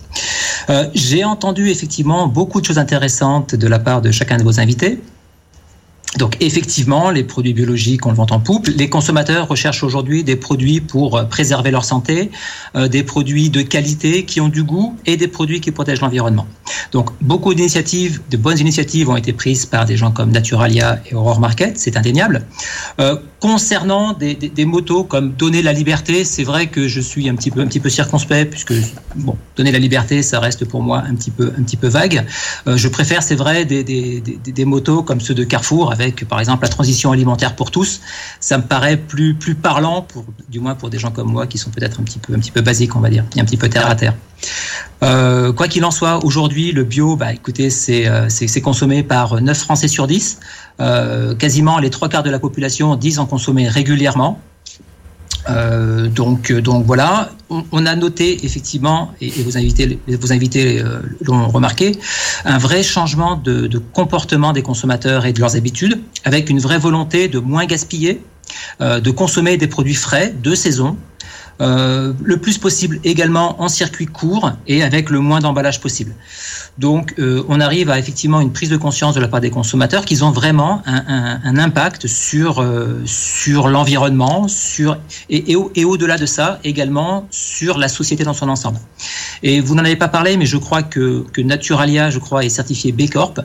Euh, 0.70 0.88
J'ai 0.94 1.24
entendu 1.24 1.70
effectivement 1.70 2.28
beaucoup 2.28 2.62
de 2.62 2.66
choses 2.66 2.78
intéressantes 2.78 3.56
de 3.56 3.68
la 3.68 3.80
part 3.80 4.02
de 4.02 4.12
chacun 4.12 4.38
de 4.38 4.44
vos 4.44 4.60
invités. 4.60 5.00
Donc 6.18 6.36
effectivement, 6.40 7.12
les 7.12 7.24
produits 7.24 7.54
biologiques, 7.54 8.06
on 8.06 8.10
le 8.10 8.16
vend 8.16 8.28
en 8.32 8.40
poupe. 8.40 8.68
Les 8.68 8.90
consommateurs 8.90 9.48
recherchent 9.48 9.84
aujourd'hui 9.84 10.24
des 10.24 10.36
produits 10.36 10.82
pour 10.82 11.18
euh, 11.18 11.24
préserver 11.24 11.70
leur 11.72 11.86
santé, 11.86 12.32
euh, 12.76 12.88
des 12.88 13.04
produits 13.04 13.50
de 13.50 13.62
qualité 13.62 14.26
qui 14.26 14.42
ont 14.42 14.50
du 14.50 14.64
goût 14.64 14.96
et 15.06 15.16
des 15.16 15.28
produits 15.28 15.62
qui 15.62 15.72
protègent 15.72 16.02
l'environnement. 16.02 16.48
Donc 16.92 17.12
beaucoup 17.22 17.54
d'initiatives, 17.54 18.22
de 18.32 18.38
bonnes 18.38 18.60
initiatives 18.60 19.10
ont 19.10 19.16
été 19.16 19.32
prises 19.32 19.66
par 19.66 19.86
des 19.86 19.96
gens 19.96 20.12
comme 20.12 20.32
Naturalia 20.32 21.00
et 21.10 21.14
Aurore 21.14 21.40
Market, 21.40 21.78
c'est 21.78 21.96
indéniable. 21.98 22.46
Euh, 23.00 23.18
concernant 23.40 24.14
des, 24.14 24.34
des, 24.34 24.66
motos 24.66 25.04
comme 25.04 25.34
donner 25.34 25.62
la 25.62 25.74
liberté, 25.74 26.24
c'est 26.24 26.44
vrai 26.44 26.68
que 26.68 26.88
je 26.88 27.00
suis 27.00 27.30
un 27.30 27.36
petit 27.36 27.52
peu 27.52 27.62
un 27.62 27.68
petit 27.68 27.80
peu 27.80 27.90
circonspect 27.90 28.50
puisque 28.50 28.74
bon, 29.16 29.38
donner 29.56 29.72
la 29.72 29.80
liberté, 29.80 30.24
ça 30.24 30.40
reste 30.40 30.66
pour 30.66 30.82
moi 30.82 31.04
un 31.08 31.14
petit 31.14 31.30
peu 31.30 31.54
un 31.58 31.62
petit 31.62 31.78
peu 31.78 31.88
vague. 31.88 32.26
Je 32.66 32.88
préfère, 32.88 33.22
c'est 33.22 33.36
vrai, 33.36 33.66
des, 33.66 33.84
des 33.84 34.66
motos 34.66 35.04
comme 35.04 35.22
ceux 35.22 35.36
de 35.36 35.44
Carrefour 35.44 35.92
avec 35.92 36.07
par 36.12 36.40
exemple 36.40 36.64
la 36.64 36.70
transition 36.70 37.12
alimentaire 37.12 37.56
pour 37.56 37.72
tous, 37.72 38.02
ça 38.40 38.58
me 38.58 38.64
paraît 38.64 38.98
plus 38.98 39.34
plus 39.34 39.56
parlant 39.56 40.02
pour 40.02 40.26
du 40.50 40.60
moins 40.60 40.76
pour 40.76 40.90
des 40.90 41.00
gens 41.00 41.12
comme 41.12 41.32
moi 41.32 41.48
qui 41.48 41.58
sont 41.58 41.70
peut-être 41.70 42.00
un 42.00 42.04
petit 42.04 42.20
peu 42.20 42.34
un 42.34 42.40
petit 42.40 42.52
peu 42.52 42.62
basiques 42.62 42.96
on 42.96 43.00
va 43.00 43.10
dire, 43.10 43.26
et 43.36 43.42
un 43.42 43.46
petit 43.46 43.58
peu 43.58 43.70
terre 43.70 43.90
à 43.90 43.96
terre. 43.96 44.14
Euh, 45.04 45.54
quoi 45.54 45.68
qu'il 45.68 45.86
en 45.86 45.92
soit, 45.92 46.24
aujourd'hui 46.24 46.72
le 46.72 46.84
bio, 46.84 47.16
bah 47.16 47.34
écoutez, 47.34 47.70
c'est 47.70 48.08
euh, 48.08 48.28
c'est 48.30 48.62
consommé 48.62 49.04
par 49.04 49.42
9 49.42 49.58
Français 49.58 49.88
sur 49.88 50.08
10. 50.08 50.40
Euh, 50.80 51.36
quasiment 51.36 51.80
les 51.80 51.90
trois 51.90 52.10
quarts 52.10 52.24
de 52.24 52.30
la 52.30 52.40
population 52.40 52.96
disent 52.96 53.20
en 53.20 53.26
consommer 53.26 53.68
régulièrement. 53.68 54.40
Euh, 55.50 56.08
donc, 56.08 56.52
donc 56.52 56.86
voilà, 56.86 57.32
on, 57.50 57.86
a 57.86 57.96
noté 57.96 58.46
effectivement, 58.46 59.14
et, 59.22 59.28
et 59.28 59.44
vous 59.44 59.58
invitez, 59.58 60.00
vous 60.08 60.34
invitez 60.34 60.80
euh, 60.80 61.00
l'ont 61.22 61.48
remarqué, 61.48 61.94
un 62.46 62.58
vrai 62.58 62.84
changement 62.84 63.36
de, 63.36 63.82
comportement 63.94 64.54
des 64.54 64.62
consommateurs 64.62 65.26
et 65.26 65.34
de 65.34 65.40
leurs 65.40 65.56
habitudes, 65.56 66.00
avec 66.26 66.50
une 66.50 66.60
vraie 66.60 66.80
volonté 66.80 67.28
de 67.28 67.40
moins 67.40 67.66
gaspiller, 67.66 68.22
euh, 68.82 69.00
de 69.00 69.12
consommer 69.12 69.58
des 69.58 69.68
produits 69.68 69.96
frais 69.96 70.34
de 70.42 70.56
saison, 70.56 70.98
euh, 71.60 72.14
le 72.24 72.38
plus 72.38 72.58
possible 72.60 73.00
également 73.04 73.62
en 73.62 73.68
circuit 73.68 74.06
court 74.06 74.52
et 74.68 74.84
avec 74.84 75.10
le 75.10 75.20
moins 75.20 75.40
d'emballage 75.40 75.82
possible. 75.82 76.14
Donc, 76.78 77.16
euh, 77.18 77.44
on 77.50 77.60
arrive 77.60 77.90
à 77.90 77.98
effectivement 77.98 78.40
une 78.42 78.52
prise 78.52 78.70
de 78.70 78.78
conscience 78.78 79.16
de 79.16 79.20
la 79.20 79.28
part 79.28 79.42
des 79.42 79.50
consommateurs 79.50 80.06
qu'ils 80.06 80.24
ont 80.24 80.30
vraiment 80.30 80.84
un, 80.86 81.04
un, 81.08 81.40
un, 81.44 81.58
impact 81.58 82.06
sur 82.06 82.62
euh, 82.62 83.02
sur 83.06 83.70
l'environnement, 83.70 84.48
sur 84.48 85.00
et, 85.32 85.52
et, 85.52 85.56
au, 85.56 85.72
et 85.74 85.84
au-delà 85.84 86.18
de 86.18 86.28
ça 86.28 86.60
également 86.64 87.28
sur 87.32 87.80
la 87.80 87.88
société 87.88 88.24
dans 88.24 88.34
son 88.36 88.50
ensemble. 88.50 88.78
Et 89.42 89.60
vous 89.60 89.74
n'en 89.74 89.84
avez 89.84 89.96
pas 89.96 90.08
parlé, 90.08 90.38
mais 90.38 90.46
je 90.46 90.58
crois 90.58 90.84
que, 90.84 91.26
que 91.34 91.42
Naturalia, 91.42 92.12
je 92.12 92.20
crois, 92.20 92.46
est 92.46 92.50
certifié 92.50 92.92
B 92.92 93.10
Corp. 93.10 93.40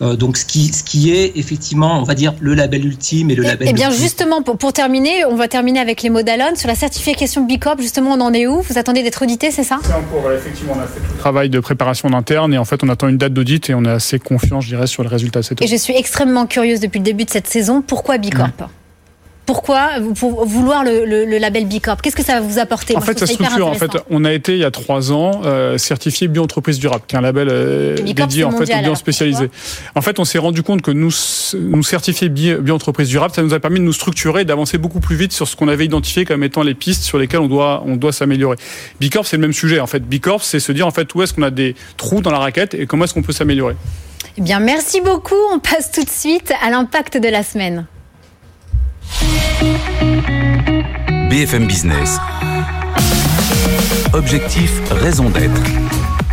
Donc, 0.00 0.36
ce 0.36 0.44
qui 0.44 0.72
ce 0.72 0.82
qui 0.82 1.10
est 1.10 1.32
effectivement, 1.36 2.00
on 2.00 2.04
va 2.04 2.14
dire, 2.14 2.34
le 2.40 2.54
label 2.54 2.86
ultime 2.86 3.30
et 3.30 3.34
le 3.34 3.42
label. 3.42 3.68
Eh 3.70 3.72
bien, 3.72 3.90
justement, 3.90 4.42
pour, 4.42 4.56
pour 4.56 4.72
terminer, 4.72 5.24
on 5.24 5.36
va 5.36 5.48
terminer 5.48 5.80
avec 5.80 6.02
les 6.02 6.10
mots 6.10 6.22
d'Alon 6.22 6.54
sur 6.56 6.68
la 6.68 6.74
certification 6.74 7.44
B 7.44 7.51
Corp. 7.58 7.80
Justement, 7.80 8.12
on 8.12 8.20
en 8.20 8.32
est 8.32 8.46
où? 8.46 8.60
Vous 8.62 8.78
attendez 8.78 9.02
d'être 9.02 9.22
audité, 9.22 9.50
c'est 9.50 9.64
ça? 9.64 9.78
C'est 9.82 9.92
en 9.92 10.02
cours. 10.02 10.30
Effectivement, 10.30 10.74
on 10.76 10.80
a 10.80 10.86
fait 10.86 11.00
tout 11.00 11.12
le 11.12 11.18
travail 11.18 11.50
de 11.50 11.60
préparation 11.60 12.10
d'interne 12.10 12.54
et 12.54 12.58
en 12.58 12.64
fait, 12.64 12.82
on 12.82 12.88
attend 12.88 13.08
une 13.08 13.18
date 13.18 13.32
d'audit 13.32 13.70
et 13.70 13.74
on 13.74 13.84
est 13.84 13.90
assez 13.90 14.18
confiant, 14.18 14.60
je 14.60 14.68
dirais, 14.68 14.86
sur 14.86 15.02
le 15.02 15.08
résultat 15.08 15.40
de 15.40 15.44
cette 15.44 15.60
audit. 15.60 15.64
Et 15.64 15.76
je 15.76 15.80
suis 15.80 15.96
extrêmement 15.96 16.46
curieuse 16.46 16.80
depuis 16.80 16.98
le 16.98 17.04
début 17.04 17.24
de 17.24 17.30
cette 17.30 17.46
saison. 17.46 17.82
Pourquoi 17.82 18.18
Bicorp 18.18 18.48
mmh. 18.48 18.81
Pourquoi 19.44 19.90
pour 20.18 20.46
vouloir 20.46 20.84
le, 20.84 21.04
le, 21.04 21.24
le 21.24 21.38
label 21.38 21.66
Bicorp? 21.66 22.00
Qu'est-ce 22.00 22.14
que 22.14 22.22
ça 22.22 22.34
va 22.34 22.40
vous 22.40 22.58
apporter? 22.58 22.94
En 22.94 22.98
Moi, 22.98 23.06
fait, 23.06 23.18
ça 23.18 23.26
structure. 23.26 23.66
En 23.66 23.74
fait, 23.74 23.90
on 24.08 24.24
a 24.24 24.32
été 24.32 24.52
il 24.52 24.58
y 24.60 24.64
a 24.64 24.70
trois 24.70 25.10
ans 25.10 25.42
euh, 25.44 25.78
certifié 25.78 26.28
bio-entreprise 26.28 26.78
durable, 26.78 27.02
qui 27.06 27.16
est 27.16 27.18
un 27.18 27.22
label 27.22 27.48
euh, 27.50 27.96
dédié 27.96 28.44
en 28.44 28.52
fait 28.52 28.72
aux 28.72 28.82
bio 28.82 28.94
spécialisés. 28.94 29.50
En 29.94 30.00
fait, 30.00 30.20
on 30.20 30.24
s'est 30.24 30.38
rendu 30.38 30.62
compte 30.62 30.82
que 30.82 30.92
nous 30.92 31.10
nous 31.54 31.82
certifier 31.82 32.28
bio-entreprise 32.28 33.08
durable, 33.08 33.34
ça 33.34 33.42
nous 33.42 33.52
a 33.52 33.60
permis 33.60 33.80
de 33.80 33.84
nous 33.84 33.92
structurer, 33.92 34.44
d'avancer 34.44 34.78
beaucoup 34.78 35.00
plus 35.00 35.16
vite 35.16 35.32
sur 35.32 35.48
ce 35.48 35.56
qu'on 35.56 35.68
avait 35.68 35.84
identifié 35.86 36.24
comme 36.24 36.44
étant 36.44 36.62
les 36.62 36.74
pistes 36.74 37.02
sur 37.02 37.18
lesquelles 37.18 37.40
on 37.40 37.48
doit 37.48 37.82
on 37.84 37.96
doit 37.96 38.12
s'améliorer. 38.12 38.56
Bicorp, 39.00 39.26
c'est 39.26 39.36
le 39.36 39.42
même 39.42 39.52
sujet. 39.52 39.80
En 39.80 39.86
fait, 39.86 40.06
Bicorp, 40.06 40.44
c'est 40.44 40.60
se 40.60 40.72
dire 40.72 40.86
en 40.86 40.92
fait 40.92 41.12
où 41.14 41.22
est-ce 41.22 41.34
qu'on 41.34 41.42
a 41.42 41.50
des 41.50 41.74
trous 41.96 42.20
dans 42.20 42.30
la 42.30 42.38
raquette 42.38 42.74
et 42.74 42.86
comment 42.86 43.04
est-ce 43.04 43.14
qu'on 43.14 43.22
peut 43.22 43.32
s'améliorer? 43.32 43.74
Eh 44.38 44.40
bien, 44.40 44.60
merci 44.60 45.00
beaucoup. 45.00 45.34
On 45.52 45.58
passe 45.58 45.90
tout 45.90 46.04
de 46.04 46.08
suite 46.08 46.52
à 46.64 46.70
l'impact 46.70 47.18
de 47.18 47.28
la 47.28 47.42
semaine. 47.42 47.86
BFM 51.30 51.66
Business. 51.66 52.18
Objectif, 54.12 54.70
raison 54.90 55.30
d'être. 55.30 55.60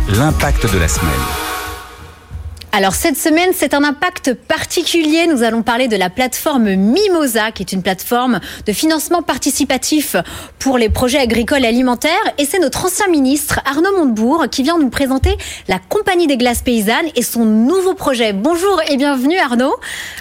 L'impact 0.08 0.72
de 0.72 0.78
la 0.78 0.88
semaine. 0.88 1.49
Alors 2.72 2.94
cette 2.94 3.16
semaine, 3.16 3.50
c'est 3.52 3.74
un 3.74 3.82
impact 3.82 4.32
particulier. 4.34 5.26
Nous 5.26 5.42
allons 5.42 5.62
parler 5.62 5.88
de 5.88 5.96
la 5.96 6.08
plateforme 6.08 6.76
Mimosa, 6.76 7.50
qui 7.50 7.64
est 7.64 7.72
une 7.72 7.82
plateforme 7.82 8.38
de 8.64 8.72
financement 8.72 9.22
participatif 9.22 10.14
pour 10.60 10.78
les 10.78 10.88
projets 10.88 11.18
agricoles 11.18 11.64
et 11.64 11.66
alimentaires. 11.68 12.12
Et 12.38 12.44
c'est 12.44 12.60
notre 12.60 12.84
ancien 12.84 13.08
ministre 13.08 13.58
Arnaud 13.64 13.96
Montebourg 13.96 14.46
qui 14.52 14.62
vient 14.62 14.78
nous 14.78 14.88
présenter 14.88 15.36
la 15.66 15.80
Compagnie 15.80 16.28
des 16.28 16.36
glaces 16.36 16.62
paysannes 16.62 17.08
et 17.16 17.22
son 17.22 17.44
nouveau 17.44 17.94
projet. 17.94 18.32
Bonjour 18.32 18.80
et 18.88 18.96
bienvenue 18.96 19.38
Arnaud 19.38 19.74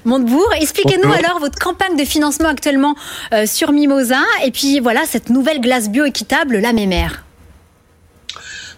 Montebourg. 0.05 0.51
Expliquez-nous 0.59 1.13
alors 1.13 1.39
votre 1.39 1.59
campagne 1.59 1.97
de 1.97 2.03
financement 2.03 2.49
actuellement 2.49 2.95
euh, 3.31 3.45
sur 3.45 3.71
Mimosa 3.71 4.23
et 4.43 4.49
puis 4.49 4.79
voilà 4.79 5.01
cette 5.05 5.29
nouvelle 5.29 5.61
glace 5.61 5.87
bio 5.87 6.03
équitable, 6.03 6.57
la 6.57 6.73
Mémère. 6.73 7.25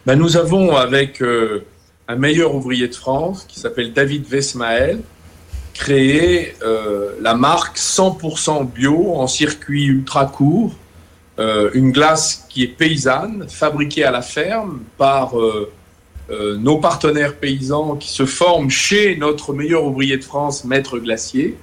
Ben, 0.06 0.18
nous 0.18 0.36
avons 0.36 0.76
avec 0.76 1.22
euh 1.22 1.64
un 2.12 2.16
meilleur 2.16 2.54
ouvrier 2.54 2.90
de 2.90 2.96
France 2.96 3.46
qui 3.48 3.60
s'appelle 3.60 3.94
David 3.94 4.26
Vesmael, 4.28 5.00
créé 5.74 6.54
euh, 6.62 7.12
la 7.22 7.36
marque 7.36 7.78
100% 7.78 8.70
bio 8.70 9.14
en 9.16 9.28
circuit 9.28 9.86
ultra 9.86 10.26
court, 10.26 10.76
euh, 11.40 11.72
une 11.74 11.92
glace 11.92 12.46
qui 12.50 12.64
est 12.64 12.68
paysanne, 12.68 13.48
fabriquée 13.48 14.04
à 14.04 14.12
la 14.12 14.22
ferme 14.22 14.82
par 14.98 15.40
euh, 15.40 15.72
euh 16.30 16.58
nos 16.58 16.78
partenaires 16.78 17.36
paysans 17.36 17.96
qui 17.96 18.10
se 18.10 18.26
forment 18.26 18.70
chez 18.70 19.16
notre 19.16 19.54
meilleur 19.54 19.86
ouvrier 19.86 20.18
de 20.18 20.24
France, 20.24 20.66
Maître 20.66 21.00
Glacier, 21.00 21.58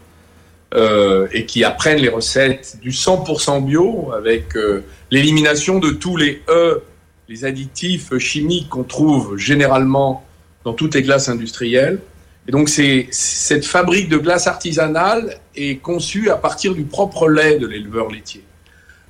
et 1.32 1.46
qui 1.46 1.64
apprennent 1.64 2.02
les 2.02 2.11
recettes 2.11 2.76
du 2.82 2.90
100% 2.90 3.64
bio 3.64 4.12
avec 4.14 4.54
l'élimination 5.11 5.78
de 5.78 5.88
tous 5.88 6.18
les 6.18 6.42
E, 6.50 6.82
les 7.26 7.46
additifs 7.46 8.18
chimiques 8.18 8.68
qu'on 8.68 8.84
trouve 8.84 9.38
généralement 9.38 10.28
dans 10.64 10.73
toutes 10.73 10.94
les 10.94 11.03
glaces 11.03 11.29
industrielles. 11.29 11.99
Et 12.47 12.53
donc, 12.53 12.68
c'est 12.68 13.09
cette 13.11 13.66
fabrique 13.66 14.09
de 14.09 14.16
glace 14.16 14.47
artisanale 14.47 15.38
est 15.55 15.77
conçue 15.77 16.31
à 16.31 16.37
partir 16.37 16.75
du 16.75 16.85
propre 16.85 17.29
lait 17.29 17.59
de 17.59 17.66
l'éleveur 17.66 18.11
laitier. 18.11 18.42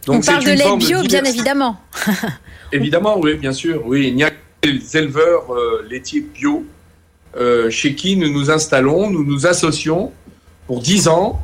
Donc, 0.07 0.23
On 0.23 0.27
parle 0.27 0.45
de 0.45 0.51
lait 0.51 0.77
bio, 0.77 1.03
de 1.03 1.07
bien 1.07 1.25
évidemment. 1.25 1.81
évidemment, 2.73 3.19
oui, 3.21 3.35
bien 3.35 3.53
sûr. 3.53 3.87
Oui, 3.87 4.09
il 4.09 4.15
n'y 4.17 4.25
a 4.25 4.31
que 4.31 4.37
les 4.65 4.97
éleveurs 4.97 5.53
euh, 5.53 5.87
laitiers 5.89 6.21
bio 6.21 6.67
euh, 7.37 7.71
chez 7.71 7.95
qui 7.95 8.17
nous 8.17 8.33
nous 8.33 8.51
installons, 8.51 9.11
nous 9.11 9.25
nous 9.25 9.47
associons 9.47 10.13
pour 10.67 10.81
10 10.81 11.09
ans. 11.09 11.41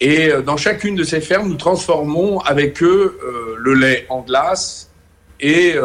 Et 0.00 0.30
euh, 0.30 0.42
dans 0.42 0.56
chacune 0.56 0.94
de 0.94 1.04
ces 1.04 1.20
fermes, 1.20 1.48
nous 1.48 1.56
transformons 1.56 2.40
avec 2.40 2.82
eux 2.82 3.18
euh, 3.22 3.54
le 3.58 3.74
lait 3.74 4.06
en 4.08 4.20
glace 4.20 4.90
et 5.40 5.76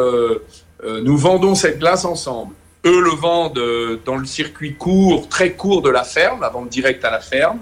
nous 1.03 1.15
vendons 1.15 1.53
cette 1.53 1.77
glace 1.79 2.05
ensemble. 2.05 2.55
Eux 2.85 3.01
le 3.01 3.11
vendent 3.11 4.01
dans 4.05 4.17
le 4.17 4.25
circuit 4.25 4.75
court, 4.75 5.29
très 5.29 5.53
court 5.53 5.81
de 5.81 5.89
la 5.89 6.03
ferme, 6.03 6.41
la 6.41 6.49
vente 6.49 6.69
directe 6.69 7.05
à 7.05 7.11
la 7.11 7.21
ferme, 7.21 7.59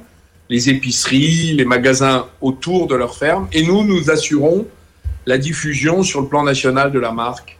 les 0.49 0.69
épiceries, 0.69 1.53
les 1.53 1.65
magasins 1.65 2.27
autour 2.41 2.87
de 2.87 2.95
leur 2.95 3.15
ferme. 3.15 3.47
Et 3.53 3.63
nous, 3.63 3.83
nous 3.83 4.09
assurons 4.09 4.65
la 5.25 5.37
diffusion 5.37 6.03
sur 6.03 6.21
le 6.21 6.27
plan 6.27 6.43
national 6.43 6.91
de 6.91 6.99
la 6.99 7.11
marque. 7.11 7.57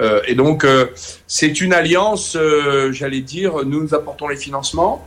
Euh, 0.00 0.20
et 0.26 0.34
donc, 0.34 0.64
euh, 0.64 0.86
c'est 1.26 1.60
une 1.60 1.72
alliance, 1.72 2.36
euh, 2.36 2.90
j'allais 2.92 3.20
dire, 3.20 3.64
nous, 3.64 3.82
nous 3.82 3.94
apportons 3.94 4.28
les 4.28 4.36
financements, 4.36 5.06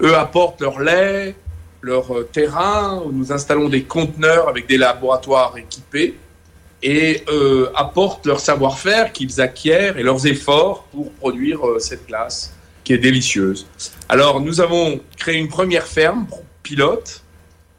eux 0.00 0.16
apportent 0.16 0.60
leur 0.60 0.80
lait, 0.80 1.34
leur 1.80 2.28
terrain, 2.30 3.02
nous 3.12 3.32
installons 3.32 3.68
des 3.68 3.82
conteneurs 3.82 4.48
avec 4.48 4.68
des 4.68 4.78
laboratoires 4.78 5.58
équipés 5.58 6.14
et 6.82 7.22
euh, 7.28 7.70
apportent 7.74 8.26
leur 8.26 8.40
savoir-faire 8.40 9.12
qu'ils 9.12 9.40
acquièrent 9.40 9.98
et 9.98 10.02
leurs 10.02 10.26
efforts 10.26 10.84
pour 10.90 11.12
produire 11.12 11.66
euh, 11.66 11.78
cette 11.78 12.06
glace 12.06 12.54
qui 12.82 12.92
est 12.92 12.98
délicieuse. 12.98 13.66
Alors 14.08 14.40
nous 14.40 14.60
avons 14.60 15.00
créé 15.16 15.36
une 15.36 15.48
première 15.48 15.86
ferme 15.86 16.26
pilote 16.62 17.22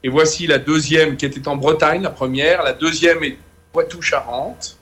et 0.03 0.09
voici 0.09 0.47
la 0.47 0.57
deuxième 0.57 1.17
qui 1.17 1.25
était 1.25 1.47
en 1.47 1.57
Bretagne, 1.57 2.01
la 2.01 2.09
première, 2.09 2.63
la 2.63 2.73
deuxième 2.73 3.23
est 3.23 3.37
Poitou-Charentes. 3.73 4.77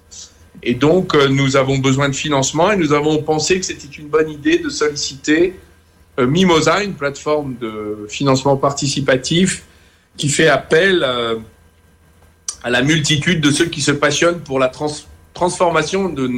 Et 0.62 0.76
donc 0.76 1.16
euh, 1.16 1.28
nous 1.28 1.56
avons 1.56 1.80
besoin 1.80 2.10
de 2.10 2.16
financement 2.16 2.72
et 2.72 2.78
nous 2.78 2.94
avons 2.94 3.24
pensé 3.24 3.60
que 3.60 3.66
c'était 3.66 3.88
une 3.88 4.08
bonne 4.08 4.30
idée 4.30 4.60
de 4.60 4.70
solliciter 4.70 5.56
Mimosa, 6.20 6.84
une 6.84 6.94
plateforme 6.94 7.56
de 7.56 8.06
financement 8.10 8.58
participatif 8.58 9.64
qui 10.18 10.28
fait 10.28 10.50
appel 10.50 11.04
à 12.63 12.69
la 12.69 12.82
multitude 12.82 13.41
de 13.41 13.52
ceux 13.52 13.65
qui 13.65 13.82
se 13.82 13.91
passionnent 13.91 14.41
pour 14.41 14.60
la 14.60 14.67
trans 14.67 14.91
transformation 15.34 16.10
de, 16.10 16.30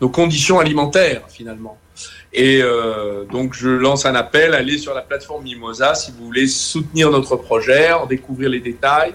nos 0.00 0.08
conditions 0.08 0.58
alimentaires 0.58 1.22
finalement. 1.28 1.78
Et 2.32 2.60
euh, 2.62 3.24
donc 3.24 3.54
je 3.54 3.68
lance 3.68 4.04
un 4.04 4.14
appel, 4.14 4.54
allez 4.54 4.78
sur 4.78 4.94
la 4.94 5.02
plateforme 5.02 5.44
Mimosa 5.44 5.94
si 5.94 6.12
vous 6.12 6.26
voulez 6.26 6.46
soutenir 6.46 7.10
notre 7.10 7.36
projet, 7.36 7.92
en 7.92 8.06
découvrir 8.06 8.50
les 8.50 8.60
détails. 8.60 9.14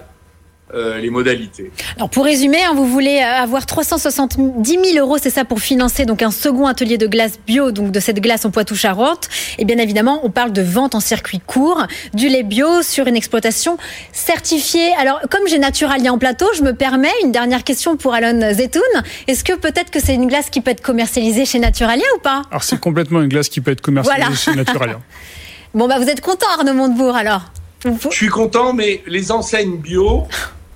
Euh, 0.74 0.98
les 1.00 1.10
modalités. 1.10 1.70
Alors 1.96 2.08
pour 2.08 2.24
résumer, 2.24 2.56
hein, 2.62 2.72
vous 2.74 2.86
voulez 2.86 3.18
euh, 3.18 3.42
avoir 3.42 3.66
370 3.66 4.78
000 4.92 5.06
euros, 5.06 5.18
c'est 5.20 5.28
ça 5.28 5.44
pour 5.44 5.60
financer 5.60 6.06
donc 6.06 6.22
un 6.22 6.30
second 6.30 6.66
atelier 6.66 6.96
de 6.96 7.06
glace 7.06 7.38
bio, 7.46 7.72
donc 7.72 7.90
de 7.90 8.00
cette 8.00 8.20
glace 8.20 8.46
en 8.46 8.50
Poitou-Charentes. 8.50 9.28
Et 9.58 9.66
bien 9.66 9.76
évidemment, 9.76 10.20
on 10.22 10.30
parle 10.30 10.50
de 10.50 10.62
vente 10.62 10.94
en 10.94 11.00
circuit 11.00 11.40
court, 11.40 11.86
du 12.14 12.30
lait 12.30 12.42
bio 12.42 12.80
sur 12.80 13.06
une 13.06 13.16
exploitation 13.16 13.76
certifiée. 14.12 14.94
Alors 14.98 15.20
comme 15.30 15.46
j'ai 15.46 15.58
Naturalia 15.58 16.10
en 16.10 16.16
plateau, 16.16 16.46
je 16.56 16.62
me 16.62 16.72
permets 16.72 17.12
une 17.22 17.32
dernière 17.32 17.64
question 17.64 17.98
pour 17.98 18.14
Alon 18.14 18.40
Zetoun. 18.54 18.82
Est-ce 19.26 19.44
que 19.44 19.52
peut-être 19.52 19.90
que 19.90 20.00
c'est 20.00 20.14
une 20.14 20.26
glace 20.26 20.48
qui 20.48 20.62
peut 20.62 20.70
être 20.70 20.80
commercialisée 20.80 21.44
chez 21.44 21.58
Naturalia 21.58 22.06
ou 22.16 22.20
pas? 22.20 22.44
Alors 22.50 22.64
c'est 22.64 22.80
complètement 22.80 23.20
une 23.20 23.28
glace 23.28 23.50
qui 23.50 23.60
peut 23.60 23.72
être 23.72 23.82
commercialisée 23.82 24.36
chez 24.36 24.54
Naturalia. 24.54 25.00
bon 25.74 25.86
bah 25.86 25.98
vous 25.98 26.08
êtes 26.08 26.22
content 26.22 26.46
Arnaud 26.56 26.72
Montebourg 26.72 27.14
alors? 27.14 27.42
Je 27.84 28.16
suis 28.16 28.28
content, 28.28 28.72
mais 28.72 29.02
les 29.06 29.32
enseignes 29.32 29.76
bio 29.76 30.26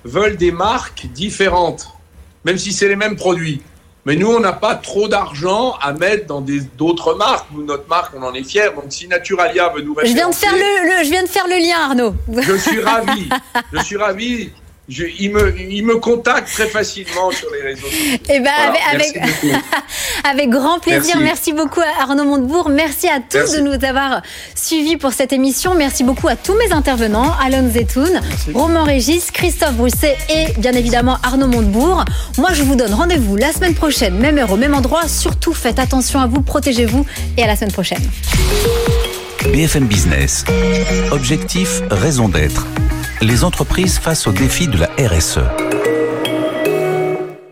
veulent 0.03 0.37
des 0.37 0.51
marques 0.51 1.07
différentes, 1.07 1.87
même 2.45 2.57
si 2.57 2.73
c'est 2.73 2.87
les 2.87 2.95
mêmes 2.95 3.15
produits. 3.15 3.61
Mais 4.05 4.15
nous, 4.15 4.27
on 4.27 4.39
n'a 4.39 4.53
pas 4.53 4.75
trop 4.75 5.09
d'argent 5.09 5.73
à 5.81 5.91
mettre 5.91 6.27
dans 6.27 6.41
d'autres 6.77 7.15
marques. 7.15 7.47
Nous, 7.51 7.65
notre 7.65 7.89
marque, 7.89 8.13
on 8.15 8.23
en 8.23 8.33
est 8.33 8.43
fiers. 8.43 8.69
Donc, 8.73 8.85
si 8.87 9.05
Naturalia 9.05 9.67
veut 9.67 9.81
nous 9.81 9.93
référencer... 9.93 10.13
Je 10.13 10.15
viens 10.15 10.29
de 10.29 10.35
faire 10.35 10.53
le, 10.53 11.03
je 11.03 11.09
viens 11.09 11.23
de 11.23 11.27
faire 11.27 11.47
le 11.47 11.57
lien, 11.57 11.89
Arnaud. 11.89 12.15
Je 12.41 12.55
suis 12.55 12.79
ravi. 12.79 13.27
je 13.73 13.79
suis 13.83 13.97
ravi 13.97 14.51
je, 14.89 15.03
il, 15.19 15.31
me, 15.31 15.53
il 15.59 15.85
me 15.85 15.97
contacte 15.97 16.49
très 16.49 16.67
facilement 16.67 17.29
sur 17.31 17.49
les 17.51 17.61
réseaux 17.61 17.87
sociaux. 17.87 18.17
Eh 18.29 18.39
ben, 18.39 18.51
avec, 18.93 19.19
avec, 20.23 20.49
grand 20.49 20.79
plaisir. 20.79 21.17
Merci. 21.19 21.51
beaucoup 21.53 21.81
à 21.81 22.03
Arnaud 22.03 22.23
Montebourg. 22.23 22.69
Merci 22.69 23.07
à 23.07 23.19
tous 23.19 23.53
de 23.53 23.59
nous 23.59 23.83
avoir 23.85 24.21
suivis 24.55 24.97
pour 24.97 25.11
cette 25.11 25.33
émission. 25.33 25.75
Merci 25.75 26.03
beaucoup 26.03 26.27
à 26.27 26.35
tous 26.35 26.55
mes 26.55 26.71
intervenants, 26.71 27.33
Alon 27.43 27.69
Zetoun, 27.69 28.21
Roman 28.53 28.83
Régis, 28.83 29.31
Christophe 29.31 29.73
Brousset 29.73 30.17
et 30.29 30.59
bien 30.59 30.73
évidemment 30.73 31.17
Arnaud 31.23 31.47
Montebourg. 31.47 32.05
Moi, 32.37 32.53
je 32.53 32.63
vous 32.63 32.75
donne 32.75 32.93
rendez-vous 32.93 33.35
la 33.35 33.51
semaine 33.51 33.75
prochaine, 33.75 34.17
même 34.17 34.37
heure 34.37 34.51
au 34.51 34.57
même 34.57 34.73
endroit. 34.73 35.07
Surtout, 35.07 35.53
faites 35.53 35.79
attention 35.79 36.19
à 36.19 36.27
vous, 36.27 36.41
protégez-vous 36.41 37.05
et 37.37 37.43
à 37.43 37.47
la 37.47 37.55
semaine 37.55 37.71
prochaine. 37.73 38.01
BFM 39.45 39.87
Business. 39.87 40.43
Objectif, 41.11 41.81
raison 41.89 42.29
d'être 42.29 42.67
les 43.21 43.43
entreprises 43.43 43.97
face 43.97 44.27
au 44.27 44.31
défi 44.31 44.67
de 44.67 44.77
la 44.77 44.89
RSE. 44.99 45.39